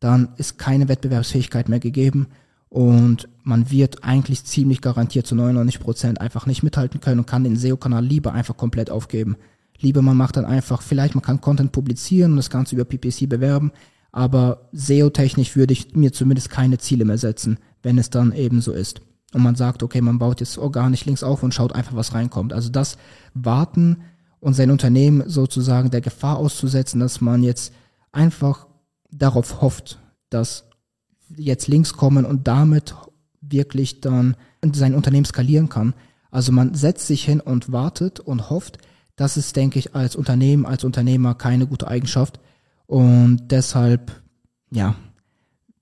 dann 0.00 0.30
ist 0.36 0.58
keine 0.58 0.88
Wettbewerbsfähigkeit 0.88 1.68
mehr 1.68 1.80
gegeben 1.80 2.28
und 2.68 3.28
man 3.42 3.70
wird 3.70 4.02
eigentlich 4.02 4.44
ziemlich 4.44 4.80
garantiert 4.80 5.26
zu 5.26 5.34
99 5.34 5.80
Prozent 5.80 6.20
einfach 6.20 6.46
nicht 6.46 6.62
mithalten 6.62 7.00
können 7.00 7.20
und 7.20 7.26
kann 7.26 7.44
den 7.44 7.56
SEO-Kanal 7.56 8.04
lieber 8.04 8.32
einfach 8.32 8.56
komplett 8.56 8.90
aufgeben. 8.90 9.36
Lieber 9.82 10.00
man 10.00 10.16
macht 10.16 10.36
dann 10.36 10.46
einfach, 10.46 10.80
vielleicht 10.80 11.14
man 11.14 11.22
kann 11.22 11.40
Content 11.40 11.72
publizieren 11.72 12.32
und 12.32 12.36
das 12.38 12.50
Ganze 12.50 12.74
über 12.74 12.84
PPC 12.84 13.28
bewerben, 13.28 13.72
aber 14.10 14.68
SEO-technisch 14.72 15.56
würde 15.56 15.72
ich 15.72 15.94
mir 15.94 16.12
zumindest 16.12 16.50
keine 16.50 16.78
Ziele 16.78 17.04
mehr 17.04 17.18
setzen, 17.18 17.58
wenn 17.82 17.98
es 17.98 18.08
dann 18.08 18.32
eben 18.32 18.60
so 18.60 18.72
ist 18.72 19.02
und 19.32 19.42
man 19.42 19.56
sagt, 19.56 19.82
okay, 19.82 20.00
man 20.00 20.18
baut 20.18 20.40
jetzt 20.40 20.58
organisch 20.58 21.04
links 21.04 21.22
auf 21.22 21.42
und 21.42 21.54
schaut 21.54 21.74
einfach, 21.74 21.94
was 21.94 22.14
reinkommt. 22.14 22.52
Also 22.52 22.68
das 22.68 22.98
Warten 23.34 24.02
und 24.40 24.54
sein 24.54 24.70
Unternehmen 24.70 25.28
sozusagen 25.28 25.90
der 25.90 26.00
Gefahr 26.00 26.36
auszusetzen, 26.36 27.00
dass 27.00 27.20
man 27.20 27.42
jetzt 27.42 27.72
einfach 28.12 28.66
darauf 29.10 29.62
hofft, 29.62 29.98
dass 30.28 30.64
jetzt 31.34 31.68
Links 31.68 31.94
kommen 31.94 32.24
und 32.26 32.46
damit 32.46 32.94
wirklich 33.40 34.00
dann 34.00 34.36
sein 34.72 34.94
Unternehmen 34.94 35.24
skalieren 35.24 35.68
kann. 35.68 35.94
Also 36.30 36.52
man 36.52 36.74
setzt 36.74 37.06
sich 37.06 37.24
hin 37.24 37.40
und 37.40 37.72
wartet 37.72 38.20
und 38.20 38.50
hofft, 38.50 38.78
das 39.16 39.36
ist, 39.36 39.56
denke 39.56 39.78
ich, 39.78 39.94
als 39.94 40.16
Unternehmen, 40.16 40.66
als 40.66 40.84
Unternehmer 40.84 41.34
keine 41.34 41.66
gute 41.66 41.88
Eigenschaft. 41.88 42.40
Und 42.86 43.50
deshalb, 43.50 44.22
ja, 44.70 44.96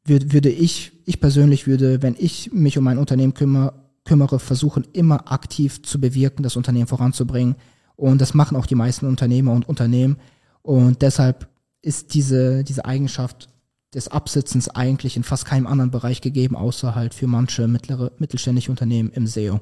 würde, 0.05 0.33
würde 0.33 0.51
ich, 0.51 0.93
ich 1.07 1.21
persönlich 1.21 1.67
würde, 1.67 2.03
wenn 2.03 2.17
ich 2.19 2.53
mich 2.53 2.79
um 2.79 2.87
ein 2.89 2.99
Unternehmen 2.99 3.35
kümmere, 3.35 3.75
kümmere, 4.05 4.41
versuchen 4.41 4.87
immer 4.93 5.31
aktiv 5.31 5.83
zu 5.83 6.01
bewirken, 6.01 6.43
das 6.43 6.57
Unternehmen 6.57 6.87
voranzubringen. 6.87 7.57
Und 7.97 8.21
das 8.21 8.35
machen 8.35 8.57
auch 8.57 8.67
die 8.67 8.75
meisten 8.75 9.07
Unternehmer 9.07 9.53
und 9.53 9.69
Unternehmen. 9.69 10.17
Und 10.63 11.03
deshalb 11.03 11.49
ist 11.83 12.15
diese, 12.15 12.65
diese 12.65 12.85
Eigenschaft 12.85 13.49
des 13.95 14.09
Absitzens 14.09 14.69
eigentlich 14.69 15.17
in 15.17 15.23
fast 15.23 15.45
keinem 15.45 15.67
anderen 15.67 15.91
Bereich 15.91 16.21
gegeben, 16.21 16.57
außer 16.57 16.95
halt 16.95 17.15
für 17.15 17.27
manche 17.27 17.69
mittlere, 17.69 18.13
mittelständische 18.19 18.71
Unternehmen 18.71 19.11
im 19.11 19.27
SEO. 19.27 19.61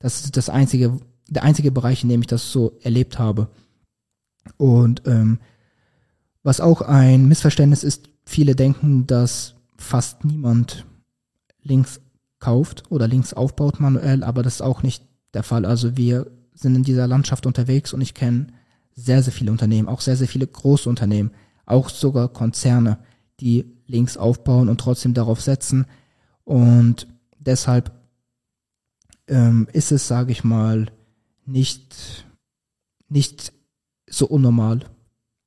Das 0.00 0.24
ist 0.24 0.36
das 0.36 0.48
einzige, 0.48 0.96
der 1.28 1.42
einzige 1.44 1.70
Bereich, 1.70 2.02
in 2.02 2.08
dem 2.08 2.20
ich 2.20 2.26
das 2.26 2.50
so 2.52 2.78
erlebt 2.82 3.18
habe. 3.18 3.48
Und 4.56 5.02
ähm, 5.06 5.38
was 6.42 6.60
auch 6.60 6.80
ein 6.82 7.28
Missverständnis 7.28 7.84
ist, 7.84 8.08
viele 8.24 8.54
denken, 8.54 9.06
dass 9.06 9.54
fast 9.76 10.24
niemand 10.24 10.86
Links 11.62 12.00
kauft 12.38 12.90
oder 12.90 13.08
Links 13.08 13.34
aufbaut 13.34 13.80
manuell, 13.80 14.22
aber 14.22 14.42
das 14.42 14.56
ist 14.56 14.62
auch 14.62 14.82
nicht 14.82 15.04
der 15.34 15.42
Fall. 15.42 15.64
Also 15.64 15.96
wir 15.96 16.30
sind 16.54 16.74
in 16.74 16.84
dieser 16.84 17.06
Landschaft 17.06 17.46
unterwegs 17.46 17.92
und 17.92 18.00
ich 18.00 18.14
kenne 18.14 18.48
sehr, 18.94 19.22
sehr 19.22 19.32
viele 19.32 19.52
Unternehmen, 19.52 19.88
auch 19.88 20.00
sehr, 20.00 20.16
sehr 20.16 20.28
viele 20.28 20.46
große 20.46 20.88
Unternehmen, 20.88 21.30
auch 21.66 21.88
sogar 21.88 22.28
Konzerne, 22.28 22.98
die 23.40 23.76
Links 23.86 24.16
aufbauen 24.16 24.68
und 24.68 24.80
trotzdem 24.80 25.14
darauf 25.14 25.40
setzen. 25.40 25.86
Und 26.44 27.06
deshalb 27.38 27.92
ähm, 29.28 29.68
ist 29.72 29.92
es, 29.92 30.08
sage 30.08 30.32
ich 30.32 30.42
mal, 30.42 30.90
nicht, 31.48 32.24
nicht 33.08 33.52
so 34.08 34.26
unnormal, 34.26 34.80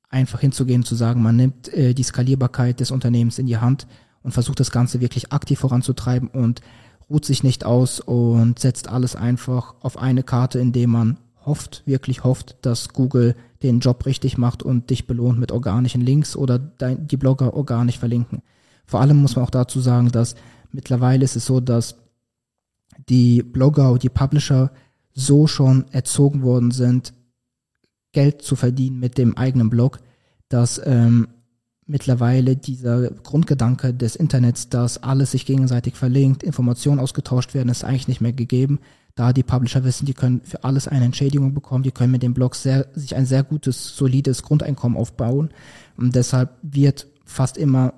einfach 0.08 0.40
hinzugehen, 0.40 0.84
zu 0.84 0.94
sagen, 0.94 1.22
man 1.22 1.36
nimmt 1.36 1.72
äh, 1.72 1.94
die 1.94 2.02
Skalierbarkeit 2.02 2.80
des 2.80 2.90
Unternehmens 2.90 3.38
in 3.38 3.46
die 3.46 3.56
Hand 3.56 3.86
und 4.22 4.32
versucht 4.32 4.60
das 4.60 4.70
Ganze 4.70 5.00
wirklich 5.00 5.32
aktiv 5.32 5.58
voranzutreiben 5.58 6.28
und 6.28 6.60
ruht 7.08 7.24
sich 7.24 7.42
nicht 7.42 7.64
aus 7.64 8.00
und 8.00 8.58
setzt 8.58 8.88
alles 8.88 9.16
einfach 9.16 9.74
auf 9.80 9.98
eine 9.98 10.22
Karte, 10.22 10.58
indem 10.58 10.90
man 10.90 11.18
hofft, 11.44 11.82
wirklich 11.86 12.24
hofft, 12.24 12.56
dass 12.62 12.90
Google 12.90 13.34
den 13.62 13.80
Job 13.80 14.06
richtig 14.06 14.38
macht 14.38 14.62
und 14.62 14.90
dich 14.90 15.06
belohnt 15.06 15.38
mit 15.38 15.52
organischen 15.52 16.00
Links 16.00 16.36
oder 16.36 16.58
dein, 16.58 17.06
die 17.06 17.16
Blogger 17.16 17.54
organisch 17.54 17.98
verlinken. 17.98 18.42
Vor 18.86 19.00
allem 19.00 19.18
muss 19.18 19.36
man 19.36 19.44
auch 19.44 19.50
dazu 19.50 19.80
sagen, 19.80 20.10
dass 20.12 20.34
mittlerweile 20.70 21.24
ist 21.24 21.36
es 21.36 21.46
so, 21.46 21.60
dass 21.60 21.96
die 23.08 23.42
Blogger 23.42 23.90
und 23.90 24.02
die 24.02 24.08
Publisher 24.08 24.70
so 25.14 25.46
schon 25.46 25.86
erzogen 25.92 26.42
worden 26.42 26.70
sind, 26.70 27.12
Geld 28.12 28.42
zu 28.42 28.56
verdienen 28.56 28.98
mit 28.98 29.18
dem 29.18 29.36
eigenen 29.36 29.70
Blog, 29.70 30.00
dass 30.48 30.80
ähm, 30.84 31.28
mittlerweile 31.86 32.56
dieser 32.56 33.10
Grundgedanke 33.10 33.94
des 33.94 34.16
Internets, 34.16 34.68
dass 34.68 35.02
alles 35.02 35.32
sich 35.32 35.46
gegenseitig 35.46 35.96
verlinkt, 35.96 36.42
Informationen 36.42 37.00
ausgetauscht 37.00 37.54
werden, 37.54 37.68
ist 37.68 37.84
eigentlich 37.84 38.08
nicht 38.08 38.20
mehr 38.20 38.32
gegeben. 38.32 38.80
Da 39.14 39.32
die 39.32 39.42
Publisher 39.42 39.84
wissen, 39.84 40.06
die 40.06 40.14
können 40.14 40.40
für 40.42 40.64
alles 40.64 40.88
eine 40.88 41.04
Entschädigung 41.04 41.52
bekommen, 41.52 41.82
die 41.82 41.90
können 41.90 42.12
mit 42.12 42.22
den 42.22 42.32
Blogs 42.32 42.62
sehr, 42.62 42.86
sich 42.94 43.14
ein 43.14 43.26
sehr 43.26 43.42
gutes, 43.42 43.96
solides 43.96 44.42
Grundeinkommen 44.42 44.96
aufbauen. 44.96 45.50
Und 45.96 46.14
deshalb 46.14 46.56
wird 46.62 47.08
fast 47.24 47.58
immer 47.58 47.92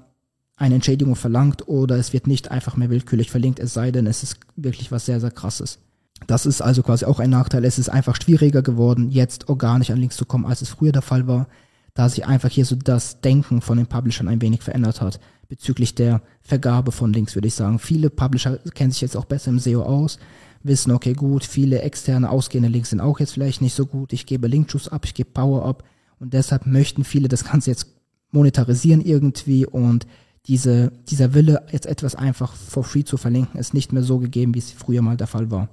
eine 0.56 0.76
Entschädigung 0.76 1.16
verlangt 1.16 1.68
oder 1.68 1.96
es 1.96 2.12
wird 2.12 2.26
nicht 2.26 2.50
einfach 2.50 2.76
mehr 2.76 2.90
willkürlich 2.90 3.30
verlinkt, 3.30 3.58
es 3.58 3.74
sei 3.74 3.90
denn, 3.90 4.06
es 4.06 4.22
ist 4.22 4.38
wirklich 4.56 4.92
was 4.92 5.06
sehr, 5.06 5.20
sehr 5.20 5.30
krasses. 5.30 5.78
Das 6.26 6.46
ist 6.46 6.60
also 6.60 6.82
quasi 6.82 7.04
auch 7.04 7.20
ein 7.20 7.30
Nachteil. 7.30 7.64
Es 7.64 7.78
ist 7.78 7.88
einfach 7.88 8.16
schwieriger 8.16 8.62
geworden, 8.62 9.10
jetzt 9.10 9.48
organisch 9.48 9.90
an 9.90 9.98
Links 9.98 10.16
zu 10.16 10.24
kommen, 10.24 10.46
als 10.46 10.62
es 10.62 10.70
früher 10.70 10.92
der 10.92 11.02
Fall 11.02 11.26
war, 11.26 11.46
da 11.94 12.08
sich 12.08 12.26
einfach 12.26 12.50
hier 12.50 12.64
so 12.64 12.76
das 12.76 13.20
Denken 13.20 13.60
von 13.60 13.76
den 13.76 13.86
Publishern 13.86 14.28
ein 14.28 14.42
wenig 14.42 14.62
verändert 14.62 15.00
hat 15.00 15.20
bezüglich 15.48 15.94
der 15.94 16.22
Vergabe 16.42 16.92
von 16.92 17.12
Links, 17.12 17.34
würde 17.34 17.48
ich 17.48 17.54
sagen. 17.54 17.78
Viele 17.78 18.10
Publisher 18.10 18.58
kennen 18.74 18.90
sich 18.90 19.02
jetzt 19.02 19.16
auch 19.16 19.24
besser 19.24 19.50
im 19.50 19.58
SEO 19.58 19.82
aus, 19.82 20.18
wissen, 20.62 20.90
okay, 20.90 21.12
gut, 21.12 21.44
viele 21.44 21.82
externe 21.82 22.30
ausgehende 22.30 22.68
Links 22.68 22.90
sind 22.90 23.00
auch 23.00 23.20
jetzt 23.20 23.32
vielleicht 23.32 23.60
nicht 23.60 23.74
so 23.74 23.86
gut. 23.86 24.12
Ich 24.12 24.26
gebe 24.26 24.48
Linkjuice 24.48 24.88
ab, 24.88 25.04
ich 25.04 25.14
gebe 25.14 25.30
Power 25.30 25.64
ab 25.64 25.84
und 26.18 26.32
deshalb 26.32 26.66
möchten 26.66 27.04
viele 27.04 27.28
das 27.28 27.44
Ganze 27.44 27.70
jetzt 27.70 27.86
monetarisieren 28.30 29.00
irgendwie 29.00 29.66
und 29.66 30.06
diese, 30.46 30.92
dieser 31.08 31.34
Wille, 31.34 31.64
jetzt 31.70 31.86
etwas 31.86 32.14
einfach 32.14 32.54
for 32.54 32.84
free 32.84 33.04
zu 33.04 33.16
verlinken, 33.16 33.58
ist 33.58 33.72
nicht 33.72 33.92
mehr 33.92 34.02
so 34.02 34.18
gegeben, 34.18 34.54
wie 34.54 34.58
es 34.58 34.72
früher 34.72 35.00
mal 35.00 35.16
der 35.16 35.26
Fall 35.26 35.50
war. 35.50 35.68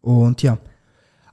Und 0.00 0.42
ja, 0.42 0.58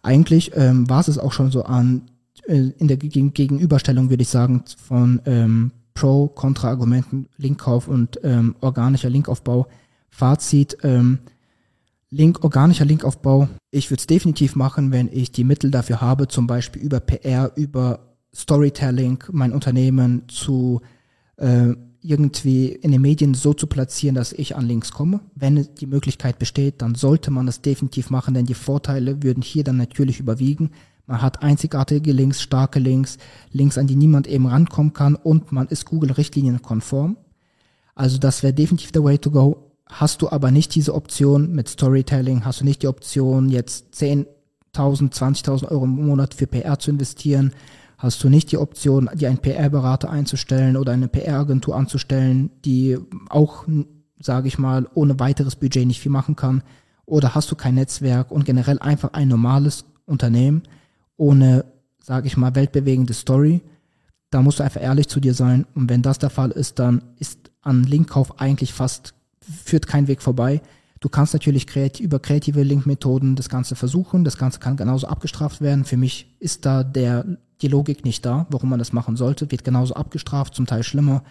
eigentlich 0.01 0.51
ähm, 0.55 0.89
war 0.89 1.07
es 1.07 1.17
auch 1.17 1.31
schon 1.31 1.51
so 1.51 1.63
an, 1.63 2.03
äh, 2.47 2.71
in 2.77 2.87
der 2.87 2.97
Gegenüberstellung, 2.97 4.09
würde 4.09 4.23
ich 4.23 4.29
sagen, 4.29 4.63
von 4.77 5.21
ähm, 5.25 5.71
Pro, 5.93 6.27
Kontra-Argumenten, 6.27 7.27
Linkkauf 7.37 7.87
und 7.87 8.19
ähm, 8.23 8.55
organischer 8.61 9.09
Linkaufbau. 9.09 9.67
Fazit, 10.09 10.77
ähm, 10.83 11.19
Link, 12.09 12.43
organischer 12.43 12.85
Linkaufbau. 12.85 13.49
Ich 13.71 13.89
würde 13.89 13.99
es 13.99 14.07
definitiv 14.07 14.55
machen, 14.55 14.91
wenn 14.91 15.09
ich 15.11 15.31
die 15.31 15.43
Mittel 15.43 15.71
dafür 15.71 15.99
habe, 15.99 16.27
zum 16.27 16.47
Beispiel 16.47 16.81
über 16.81 16.99
PR, 16.99 17.51
über 17.55 18.15
Storytelling, 18.33 19.23
mein 19.31 19.51
Unternehmen 19.51 20.23
zu 20.27 20.81
äh, 21.37 21.73
irgendwie 22.01 22.67
in 22.67 22.91
den 22.91 23.01
Medien 23.01 23.33
so 23.33 23.53
zu 23.53 23.67
platzieren, 23.67 24.15
dass 24.15 24.33
ich 24.33 24.55
an 24.55 24.67
Links 24.67 24.91
komme. 24.91 25.19
Wenn 25.35 25.67
die 25.79 25.87
Möglichkeit 25.87 26.39
besteht, 26.39 26.81
dann 26.81 26.95
sollte 26.95 27.31
man 27.31 27.45
das 27.45 27.61
definitiv 27.61 28.09
machen, 28.09 28.33
denn 28.33 28.45
die 28.45 28.53
Vorteile 28.53 29.23
würden 29.23 29.43
hier 29.43 29.63
dann 29.63 29.77
natürlich 29.77 30.19
überwiegen. 30.19 30.71
Man 31.05 31.21
hat 31.21 31.41
einzigartige 31.41 32.11
Links, 32.11 32.41
starke 32.41 32.79
Links, 32.79 33.17
Links, 33.51 33.77
an 33.77 33.87
die 33.87 33.95
niemand 33.95 34.27
eben 34.27 34.45
rankommen 34.45 34.93
kann 34.93 35.15
und 35.15 35.51
man 35.51 35.67
ist 35.67 35.85
Google-Richtlinien 35.85 36.61
konform. 36.61 37.17
Also 37.95 38.17
das 38.17 38.43
wäre 38.43 38.53
definitiv 38.53 38.91
der 38.91 39.03
Way 39.03 39.17
to 39.17 39.31
go. 39.31 39.71
Hast 39.87 40.21
du 40.21 40.29
aber 40.29 40.51
nicht 40.51 40.75
diese 40.75 40.93
Option 40.93 41.53
mit 41.53 41.69
Storytelling, 41.69 42.43
hast 42.45 42.59
du 42.59 42.65
nicht 42.65 42.83
die 42.83 42.87
Option, 42.87 43.49
jetzt 43.49 43.93
10.000, 43.95 44.27
20.000 44.75 45.69
Euro 45.71 45.85
im 45.85 46.05
Monat 46.05 46.33
für 46.33 46.45
PR 46.45 46.77
zu 46.77 46.91
investieren, 46.91 47.53
hast 47.97 48.23
du 48.23 48.29
nicht 48.29 48.51
die 48.51 48.57
Option, 48.57 49.09
dir 49.13 49.29
einen 49.29 49.39
PR-Berater 49.39 50.09
einzustellen 50.09 50.77
oder 50.77 50.91
eine 50.91 51.07
PR-Agentur 51.07 51.75
anzustellen, 51.75 52.51
die 52.63 52.97
auch, 53.29 53.65
sage 54.19 54.47
ich 54.47 54.59
mal, 54.59 54.87
ohne 54.93 55.19
weiteres 55.19 55.55
Budget 55.55 55.87
nicht 55.87 56.01
viel 56.01 56.11
machen 56.11 56.35
kann. 56.35 56.63
Oder 57.05 57.35
hast 57.35 57.49
du 57.51 57.55
kein 57.55 57.75
Netzwerk 57.75 58.31
und 58.31 58.45
generell 58.45 58.79
einfach 58.79 59.13
ein 59.13 59.27
normales 59.27 59.85
Unternehmen 60.05 60.63
ohne, 61.17 61.65
sage 61.99 62.27
ich 62.27 62.37
mal, 62.37 62.55
weltbewegende 62.55 63.13
Story. 63.13 63.61
Da 64.29 64.41
musst 64.41 64.59
du 64.59 64.63
einfach 64.63 64.81
ehrlich 64.81 65.07
zu 65.07 65.19
dir 65.19 65.33
sein. 65.33 65.65
Und 65.73 65.89
wenn 65.89 66.01
das 66.01 66.19
der 66.19 66.29
Fall 66.29 66.51
ist, 66.51 66.79
dann 66.79 67.01
ist 67.17 67.51
an 67.61 67.83
Linkkauf 67.83 68.39
eigentlich 68.39 68.73
fast, 68.73 69.13
führt 69.41 69.87
kein 69.87 70.07
Weg 70.07 70.21
vorbei. 70.21 70.61
Du 70.99 71.09
kannst 71.09 71.33
natürlich 71.33 71.67
kreativ, 71.67 72.03
über 72.03 72.19
kreative 72.19 72.63
Linkmethoden 72.63 73.35
das 73.35 73.49
Ganze 73.49 73.75
versuchen. 73.75 74.23
Das 74.23 74.37
Ganze 74.37 74.59
kann 74.59 74.77
genauso 74.77 75.07
abgestraft 75.07 75.61
werden. 75.61 75.85
Für 75.85 75.97
mich 75.97 76.35
ist 76.39 76.65
da 76.65 76.83
der 76.83 77.25
die 77.61 77.67
Logik 77.67 78.05
nicht 78.05 78.25
da, 78.25 78.45
warum 78.49 78.69
man 78.69 78.79
das 78.79 78.93
machen 78.93 79.15
sollte, 79.15 79.51
wird 79.51 79.63
genauso 79.63 79.95
abgestraft, 79.95 80.53
zum 80.53 80.65
Teil 80.65 80.83
schlimmer. 80.83 81.23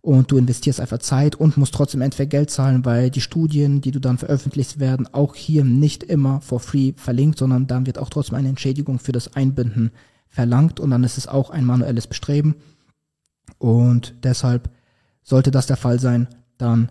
Und 0.00 0.32
du 0.32 0.36
investierst 0.36 0.80
einfach 0.80 0.98
Zeit 0.98 1.36
und 1.36 1.56
musst 1.56 1.74
trotzdem 1.74 2.00
entweder 2.00 2.26
Geld 2.26 2.50
zahlen, 2.50 2.84
weil 2.84 3.10
die 3.10 3.20
Studien, 3.20 3.80
die 3.80 3.92
du 3.92 4.00
dann 4.00 4.18
veröffentlicht 4.18 4.80
werden, 4.80 5.08
auch 5.12 5.36
hier 5.36 5.64
nicht 5.64 6.02
immer 6.02 6.40
for 6.40 6.58
free 6.58 6.92
verlinkt, 6.96 7.38
sondern 7.38 7.68
dann 7.68 7.86
wird 7.86 7.98
auch 7.98 8.10
trotzdem 8.10 8.36
eine 8.36 8.48
Entschädigung 8.48 8.98
für 8.98 9.12
das 9.12 9.34
Einbinden 9.34 9.92
verlangt 10.28 10.80
und 10.80 10.90
dann 10.90 11.04
ist 11.04 11.18
es 11.18 11.28
auch 11.28 11.50
ein 11.50 11.64
manuelles 11.64 12.08
Bestreben. 12.08 12.56
Und 13.58 14.14
deshalb 14.24 14.70
sollte 15.22 15.52
das 15.52 15.66
der 15.66 15.76
Fall 15.76 16.00
sein, 16.00 16.26
dann 16.58 16.90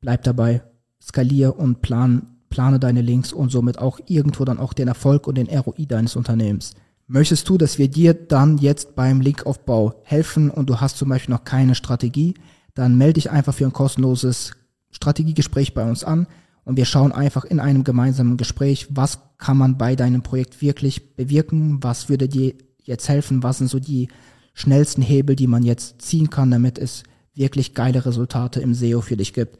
bleib 0.00 0.24
dabei, 0.24 0.62
skalier 1.08 1.58
und 1.58 1.82
plan, 1.82 2.26
plane 2.50 2.78
deine 2.78 3.02
Links 3.02 3.32
und 3.32 3.50
somit 3.50 3.78
auch 3.78 3.98
irgendwo 4.06 4.44
dann 4.44 4.58
auch 4.58 4.72
den 4.72 4.88
Erfolg 4.88 5.26
und 5.26 5.36
den 5.36 5.48
ROI 5.48 5.86
deines 5.86 6.16
Unternehmens. 6.16 6.74
Möchtest 7.06 7.48
du, 7.48 7.56
dass 7.56 7.78
wir 7.78 7.88
dir 7.88 8.12
dann 8.12 8.58
jetzt 8.58 8.94
beim 8.94 9.20
Linkaufbau 9.22 9.94
helfen 10.04 10.50
und 10.50 10.68
du 10.68 10.80
hast 10.80 10.98
zum 10.98 11.08
Beispiel 11.08 11.34
noch 11.34 11.44
keine 11.44 11.74
Strategie, 11.74 12.34
dann 12.74 12.98
melde 12.98 13.14
dich 13.14 13.30
einfach 13.30 13.54
für 13.54 13.64
ein 13.64 13.72
kostenloses 13.72 14.52
Strategiegespräch 14.90 15.74
bei 15.74 15.88
uns 15.88 16.04
an 16.04 16.26
und 16.64 16.76
wir 16.76 16.84
schauen 16.84 17.12
einfach 17.12 17.46
in 17.46 17.60
einem 17.60 17.82
gemeinsamen 17.82 18.36
Gespräch, 18.36 18.88
was 18.90 19.20
kann 19.38 19.56
man 19.56 19.78
bei 19.78 19.96
deinem 19.96 20.22
Projekt 20.22 20.60
wirklich 20.60 21.16
bewirken, 21.16 21.82
was 21.82 22.10
würde 22.10 22.28
dir 22.28 22.54
jetzt 22.82 23.08
helfen, 23.08 23.42
was 23.42 23.58
sind 23.58 23.70
so 23.70 23.78
die 23.78 24.08
schnellsten 24.52 25.00
Hebel, 25.00 25.34
die 25.34 25.46
man 25.46 25.62
jetzt 25.62 26.02
ziehen 26.02 26.28
kann, 26.28 26.50
damit 26.50 26.78
es 26.78 27.04
wirklich 27.34 27.72
geile 27.72 28.04
Resultate 28.04 28.60
im 28.60 28.74
SEO 28.74 29.00
für 29.00 29.16
dich 29.16 29.32
gibt. 29.32 29.58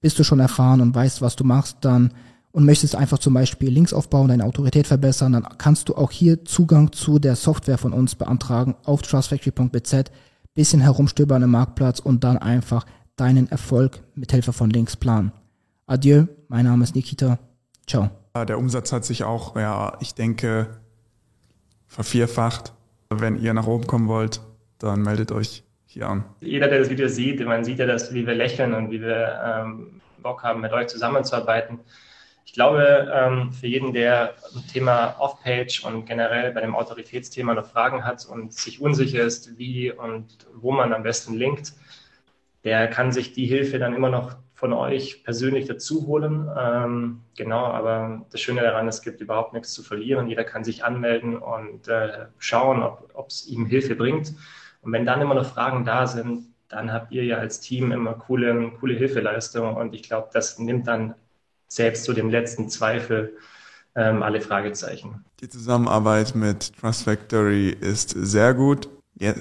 Bist 0.00 0.18
du 0.18 0.24
schon 0.24 0.40
erfahren 0.40 0.80
und 0.80 0.94
weißt, 0.94 1.22
was 1.22 1.36
du 1.36 1.44
machst, 1.44 1.78
dann 1.82 2.12
und 2.50 2.64
möchtest 2.64 2.96
einfach 2.96 3.18
zum 3.18 3.34
Beispiel 3.34 3.68
Links 3.68 3.92
aufbauen, 3.92 4.28
deine 4.28 4.44
Autorität 4.44 4.86
verbessern, 4.86 5.32
dann 5.32 5.46
kannst 5.58 5.88
du 5.88 5.94
auch 5.94 6.10
hier 6.10 6.44
Zugang 6.44 6.92
zu 6.92 7.18
der 7.18 7.36
Software 7.36 7.78
von 7.78 7.92
uns 7.92 8.14
beantragen 8.14 8.74
auf 8.84 9.02
trustfactory.bz, 9.02 10.10
bisschen 10.54 10.80
herumstöbern 10.80 11.42
im 11.42 11.50
Marktplatz 11.50 12.00
und 12.00 12.24
dann 12.24 12.38
einfach 12.38 12.86
deinen 13.16 13.50
Erfolg 13.50 14.00
mit 14.14 14.32
Hilfe 14.32 14.52
von 14.52 14.70
Links 14.70 14.96
planen. 14.96 15.32
Adieu, 15.86 16.26
mein 16.48 16.64
Name 16.64 16.84
ist 16.84 16.94
Nikita. 16.94 17.38
Ciao. 17.86 18.10
Der 18.34 18.58
Umsatz 18.58 18.92
hat 18.92 19.04
sich 19.04 19.24
auch, 19.24 19.56
ja, 19.56 19.96
ich 20.00 20.14
denke, 20.14 20.68
vervierfacht. 21.86 22.72
Wenn 23.10 23.36
ihr 23.36 23.54
nach 23.54 23.66
oben 23.66 23.86
kommen 23.86 24.08
wollt, 24.08 24.40
dann 24.78 25.02
meldet 25.02 25.32
euch 25.32 25.64
an. 26.02 26.24
Jeder, 26.40 26.68
der 26.68 26.78
das 26.78 26.90
Video 26.90 27.08
sieht, 27.08 27.44
man 27.44 27.64
sieht 27.64 27.78
ja, 27.78 27.86
dass, 27.86 28.12
wie 28.14 28.26
wir 28.26 28.34
lächeln 28.34 28.74
und 28.74 28.90
wie 28.90 29.00
wir 29.00 29.40
ähm, 29.44 30.00
Bock 30.22 30.42
haben, 30.42 30.60
mit 30.60 30.72
euch 30.72 30.88
zusammenzuarbeiten. 30.88 31.80
Ich 32.44 32.54
glaube, 32.54 33.12
ähm, 33.14 33.52
für 33.52 33.66
jeden, 33.66 33.92
der 33.92 34.34
ein 34.54 34.66
Thema 34.72 35.16
Off-Page 35.18 35.84
und 35.84 36.06
generell 36.06 36.52
bei 36.52 36.62
dem 36.62 36.74
Autoritätsthema 36.74 37.54
noch 37.54 37.66
Fragen 37.66 38.04
hat 38.04 38.24
und 38.24 38.54
sich 38.54 38.80
unsicher 38.80 39.22
ist, 39.22 39.58
wie 39.58 39.92
und 39.92 40.26
wo 40.54 40.72
man 40.72 40.94
am 40.94 41.02
besten 41.02 41.34
linkt, 41.34 41.74
der 42.64 42.88
kann 42.88 43.12
sich 43.12 43.32
die 43.34 43.46
Hilfe 43.46 43.78
dann 43.78 43.94
immer 43.94 44.08
noch 44.08 44.36
von 44.54 44.72
euch 44.72 45.22
persönlich 45.22 45.66
dazu 45.66 46.06
holen. 46.06 46.50
Ähm, 46.58 47.20
genau, 47.36 47.64
aber 47.64 48.26
das 48.32 48.40
Schöne 48.40 48.62
daran, 48.62 48.88
es 48.88 49.02
gibt 49.02 49.20
überhaupt 49.20 49.52
nichts 49.52 49.72
zu 49.72 49.82
verlieren. 49.82 50.26
Jeder 50.26 50.42
kann 50.42 50.64
sich 50.64 50.84
anmelden 50.84 51.36
und 51.36 51.86
äh, 51.86 52.26
schauen, 52.38 52.82
ob 52.82 53.28
es 53.28 53.46
ihm 53.46 53.66
Hilfe 53.66 53.94
bringt. 53.94 54.32
Und 54.88 54.94
wenn 54.94 55.04
dann 55.04 55.20
immer 55.20 55.34
noch 55.34 55.44
Fragen 55.44 55.84
da 55.84 56.06
sind, 56.06 56.46
dann 56.70 56.94
habt 56.94 57.12
ihr 57.12 57.22
ja 57.22 57.36
als 57.36 57.60
Team 57.60 57.92
immer 57.92 58.14
coole, 58.14 58.72
coole 58.80 58.94
Hilfeleistung. 58.94 59.76
Und 59.76 59.94
ich 59.94 60.02
glaube, 60.02 60.30
das 60.32 60.58
nimmt 60.58 60.86
dann 60.86 61.14
selbst 61.66 62.04
zu 62.04 62.14
dem 62.14 62.30
letzten 62.30 62.70
Zweifel 62.70 63.36
ähm, 63.94 64.22
alle 64.22 64.40
Fragezeichen. 64.40 65.26
Die 65.40 65.48
Zusammenarbeit 65.50 66.34
mit 66.34 66.72
Trust 66.80 67.02
Factory 67.02 67.68
ist 67.68 68.14
sehr 68.16 68.54
gut, 68.54 68.88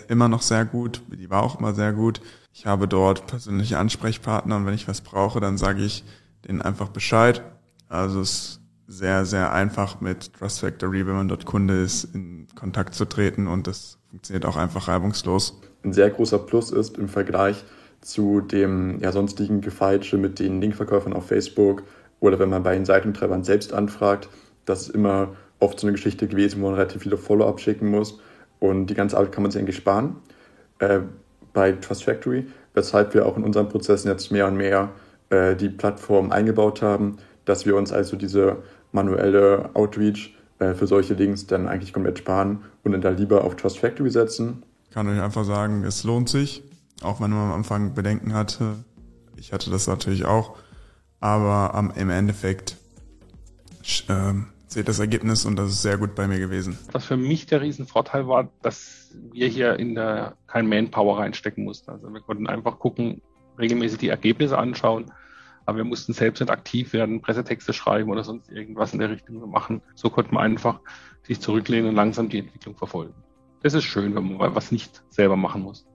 immer 0.09 0.27
noch 0.27 0.41
sehr 0.41 0.65
gut, 0.65 1.01
die 1.07 1.29
war 1.29 1.43
auch 1.43 1.57
immer 1.59 1.73
sehr 1.73 1.93
gut. 1.93 2.19
Ich 2.51 2.65
habe 2.65 2.89
dort 2.89 3.25
persönliche 3.27 3.79
Ansprechpartner 3.79 4.57
und 4.57 4.65
wenn 4.65 4.73
ich 4.73 4.89
was 4.89 4.99
brauche, 4.99 5.39
dann 5.39 5.57
sage 5.57 5.81
ich 5.81 6.03
denen 6.45 6.61
einfach 6.61 6.89
Bescheid. 6.89 7.41
Also 7.87 8.19
es 8.19 8.31
ist 8.31 8.61
sehr, 8.87 9.23
sehr 9.23 9.53
einfach 9.53 10.01
mit 10.01 10.33
Trust 10.33 10.59
Factory, 10.59 11.07
wenn 11.07 11.15
man 11.15 11.29
dort 11.29 11.45
Kunde 11.45 11.81
ist, 11.81 12.03
in 12.03 12.47
Kontakt 12.53 12.95
zu 12.95 13.05
treten 13.05 13.47
und 13.47 13.67
das 13.67 13.96
funktioniert 14.17 14.47
auch 14.47 14.57
einfach 14.57 14.87
reibungslos. 14.87 15.59
Ein 15.83 15.93
sehr 15.93 16.09
großer 16.09 16.39
Plus 16.39 16.71
ist 16.71 16.97
im 16.97 17.07
Vergleich 17.07 17.63
zu 18.01 18.41
dem 18.41 18.99
ja, 18.99 19.11
sonstigen 19.11 19.61
Gefeitsche 19.61 20.17
mit 20.17 20.39
den 20.39 20.59
Linkverkäufern 20.59 21.13
auf 21.13 21.27
Facebook 21.27 21.83
oder 22.19 22.39
wenn 22.39 22.49
man 22.49 22.63
bei 22.63 22.73
den 22.73 22.83
Seitentreibern 22.83 23.43
selbst 23.43 23.73
anfragt, 23.73 24.27
das 24.65 24.87
ist 24.87 24.95
immer 24.95 25.35
oft 25.59 25.79
so 25.79 25.85
eine 25.85 25.91
Geschichte 25.91 26.27
gewesen, 26.27 26.61
wo 26.61 26.65
man 26.65 26.73
relativ 26.73 27.03
viele 27.03 27.17
Follow-up 27.17 27.59
schicken 27.59 27.91
muss. 27.91 28.19
Und 28.59 28.87
die 28.87 28.95
ganze 28.95 29.17
Arbeit 29.17 29.33
kann 29.33 29.43
man 29.43 29.51
sich 29.51 29.61
eigentlich 29.61 29.75
sparen 29.75 30.15
äh, 30.79 31.01
bei 31.53 31.73
Trust 31.73 32.05
Factory, 32.05 32.47
weshalb 32.73 33.13
wir 33.13 33.27
auch 33.27 33.37
in 33.37 33.43
unseren 33.43 33.69
Prozessen 33.69 34.09
jetzt 34.09 34.31
mehr 34.31 34.47
und 34.47 34.57
mehr 34.57 34.89
äh, 35.29 35.55
die 35.55 35.69
Plattform 35.69 36.31
eingebaut 36.31 36.81
haben, 36.81 37.17
dass 37.45 37.67
wir 37.67 37.75
uns 37.75 37.91
also 37.91 38.15
diese 38.15 38.57
manuelle 38.91 39.69
Outreach 39.75 40.35
äh, 40.59 40.73
für 40.73 40.87
solche 40.87 41.13
Links 41.13 41.45
dann 41.47 41.67
eigentlich 41.67 41.93
komplett 41.93 42.19
sparen 42.19 42.63
und 42.83 42.91
dann 42.91 43.01
da 43.01 43.09
lieber 43.09 43.43
auf 43.43 43.55
Trust 43.55 43.79
Factory 43.79 44.09
setzen. 44.09 44.63
Ich 44.85 44.91
kann 44.91 45.07
euch 45.07 45.21
einfach 45.21 45.43
sagen, 45.45 45.83
es 45.83 46.03
lohnt 46.03 46.29
sich. 46.29 46.63
auch 47.03 47.21
wenn 47.21 47.29
man 47.31 47.49
am 47.49 47.53
Anfang 47.53 47.93
Bedenken 47.93 48.33
hatte. 48.33 48.75
Ich 49.35 49.53
hatte 49.53 49.69
das 49.69 49.87
natürlich 49.87 50.25
auch. 50.25 50.57
Aber 51.19 51.73
ähm, 51.77 51.93
im 51.95 52.09
Endeffekt 52.09 52.77
äh, 54.07 54.33
seht 54.67 54.87
das 54.87 54.99
Ergebnis 54.99 55.45
und 55.45 55.55
das 55.55 55.71
ist 55.71 55.81
sehr 55.81 55.97
gut 55.97 56.15
bei 56.15 56.27
mir 56.27 56.39
gewesen. 56.39 56.77
Was 56.91 57.05
für 57.05 57.17
mich 57.17 57.45
der 57.45 57.61
Riesenvorteil 57.61 58.27
war, 58.27 58.49
dass 58.61 59.09
wir 59.31 59.47
hier 59.47 59.77
in 59.79 59.95
der 59.95 60.35
kein 60.47 60.67
Manpower 60.67 61.19
reinstecken 61.19 61.63
mussten. 61.63 61.91
Also 61.91 62.11
wir 62.11 62.21
konnten 62.21 62.47
einfach 62.47 62.79
gucken, 62.79 63.21
regelmäßig 63.57 63.99
die 63.99 64.09
Ergebnisse 64.09 64.57
anschauen, 64.57 65.11
aber 65.67 65.79
wir 65.79 65.83
mussten 65.83 66.13
selbst 66.13 66.39
nicht 66.39 66.49
aktiv 66.49 66.93
werden, 66.93 67.21
Pressetexte 67.21 67.73
schreiben 67.73 68.09
oder 68.09 68.23
sonst 68.23 68.49
irgendwas 68.49 68.93
in 68.93 68.99
der 68.99 69.09
Richtung 69.09 69.49
machen. 69.49 69.81
So 69.95 70.09
konnte 70.09 70.33
man 70.33 70.43
einfach 70.43 70.79
sich 71.23 71.41
zurücklehnen 71.41 71.89
und 71.89 71.95
langsam 71.95 72.29
die 72.29 72.39
Entwicklung 72.39 72.77
verfolgen. 72.77 73.13
Das 73.63 73.73
ist 73.73 73.83
schön, 73.83 74.15
wenn 74.15 74.37
man 74.37 74.55
was 74.55 74.71
nicht 74.71 75.03
selber 75.09 75.35
machen 75.35 75.63
muss. 75.63 75.85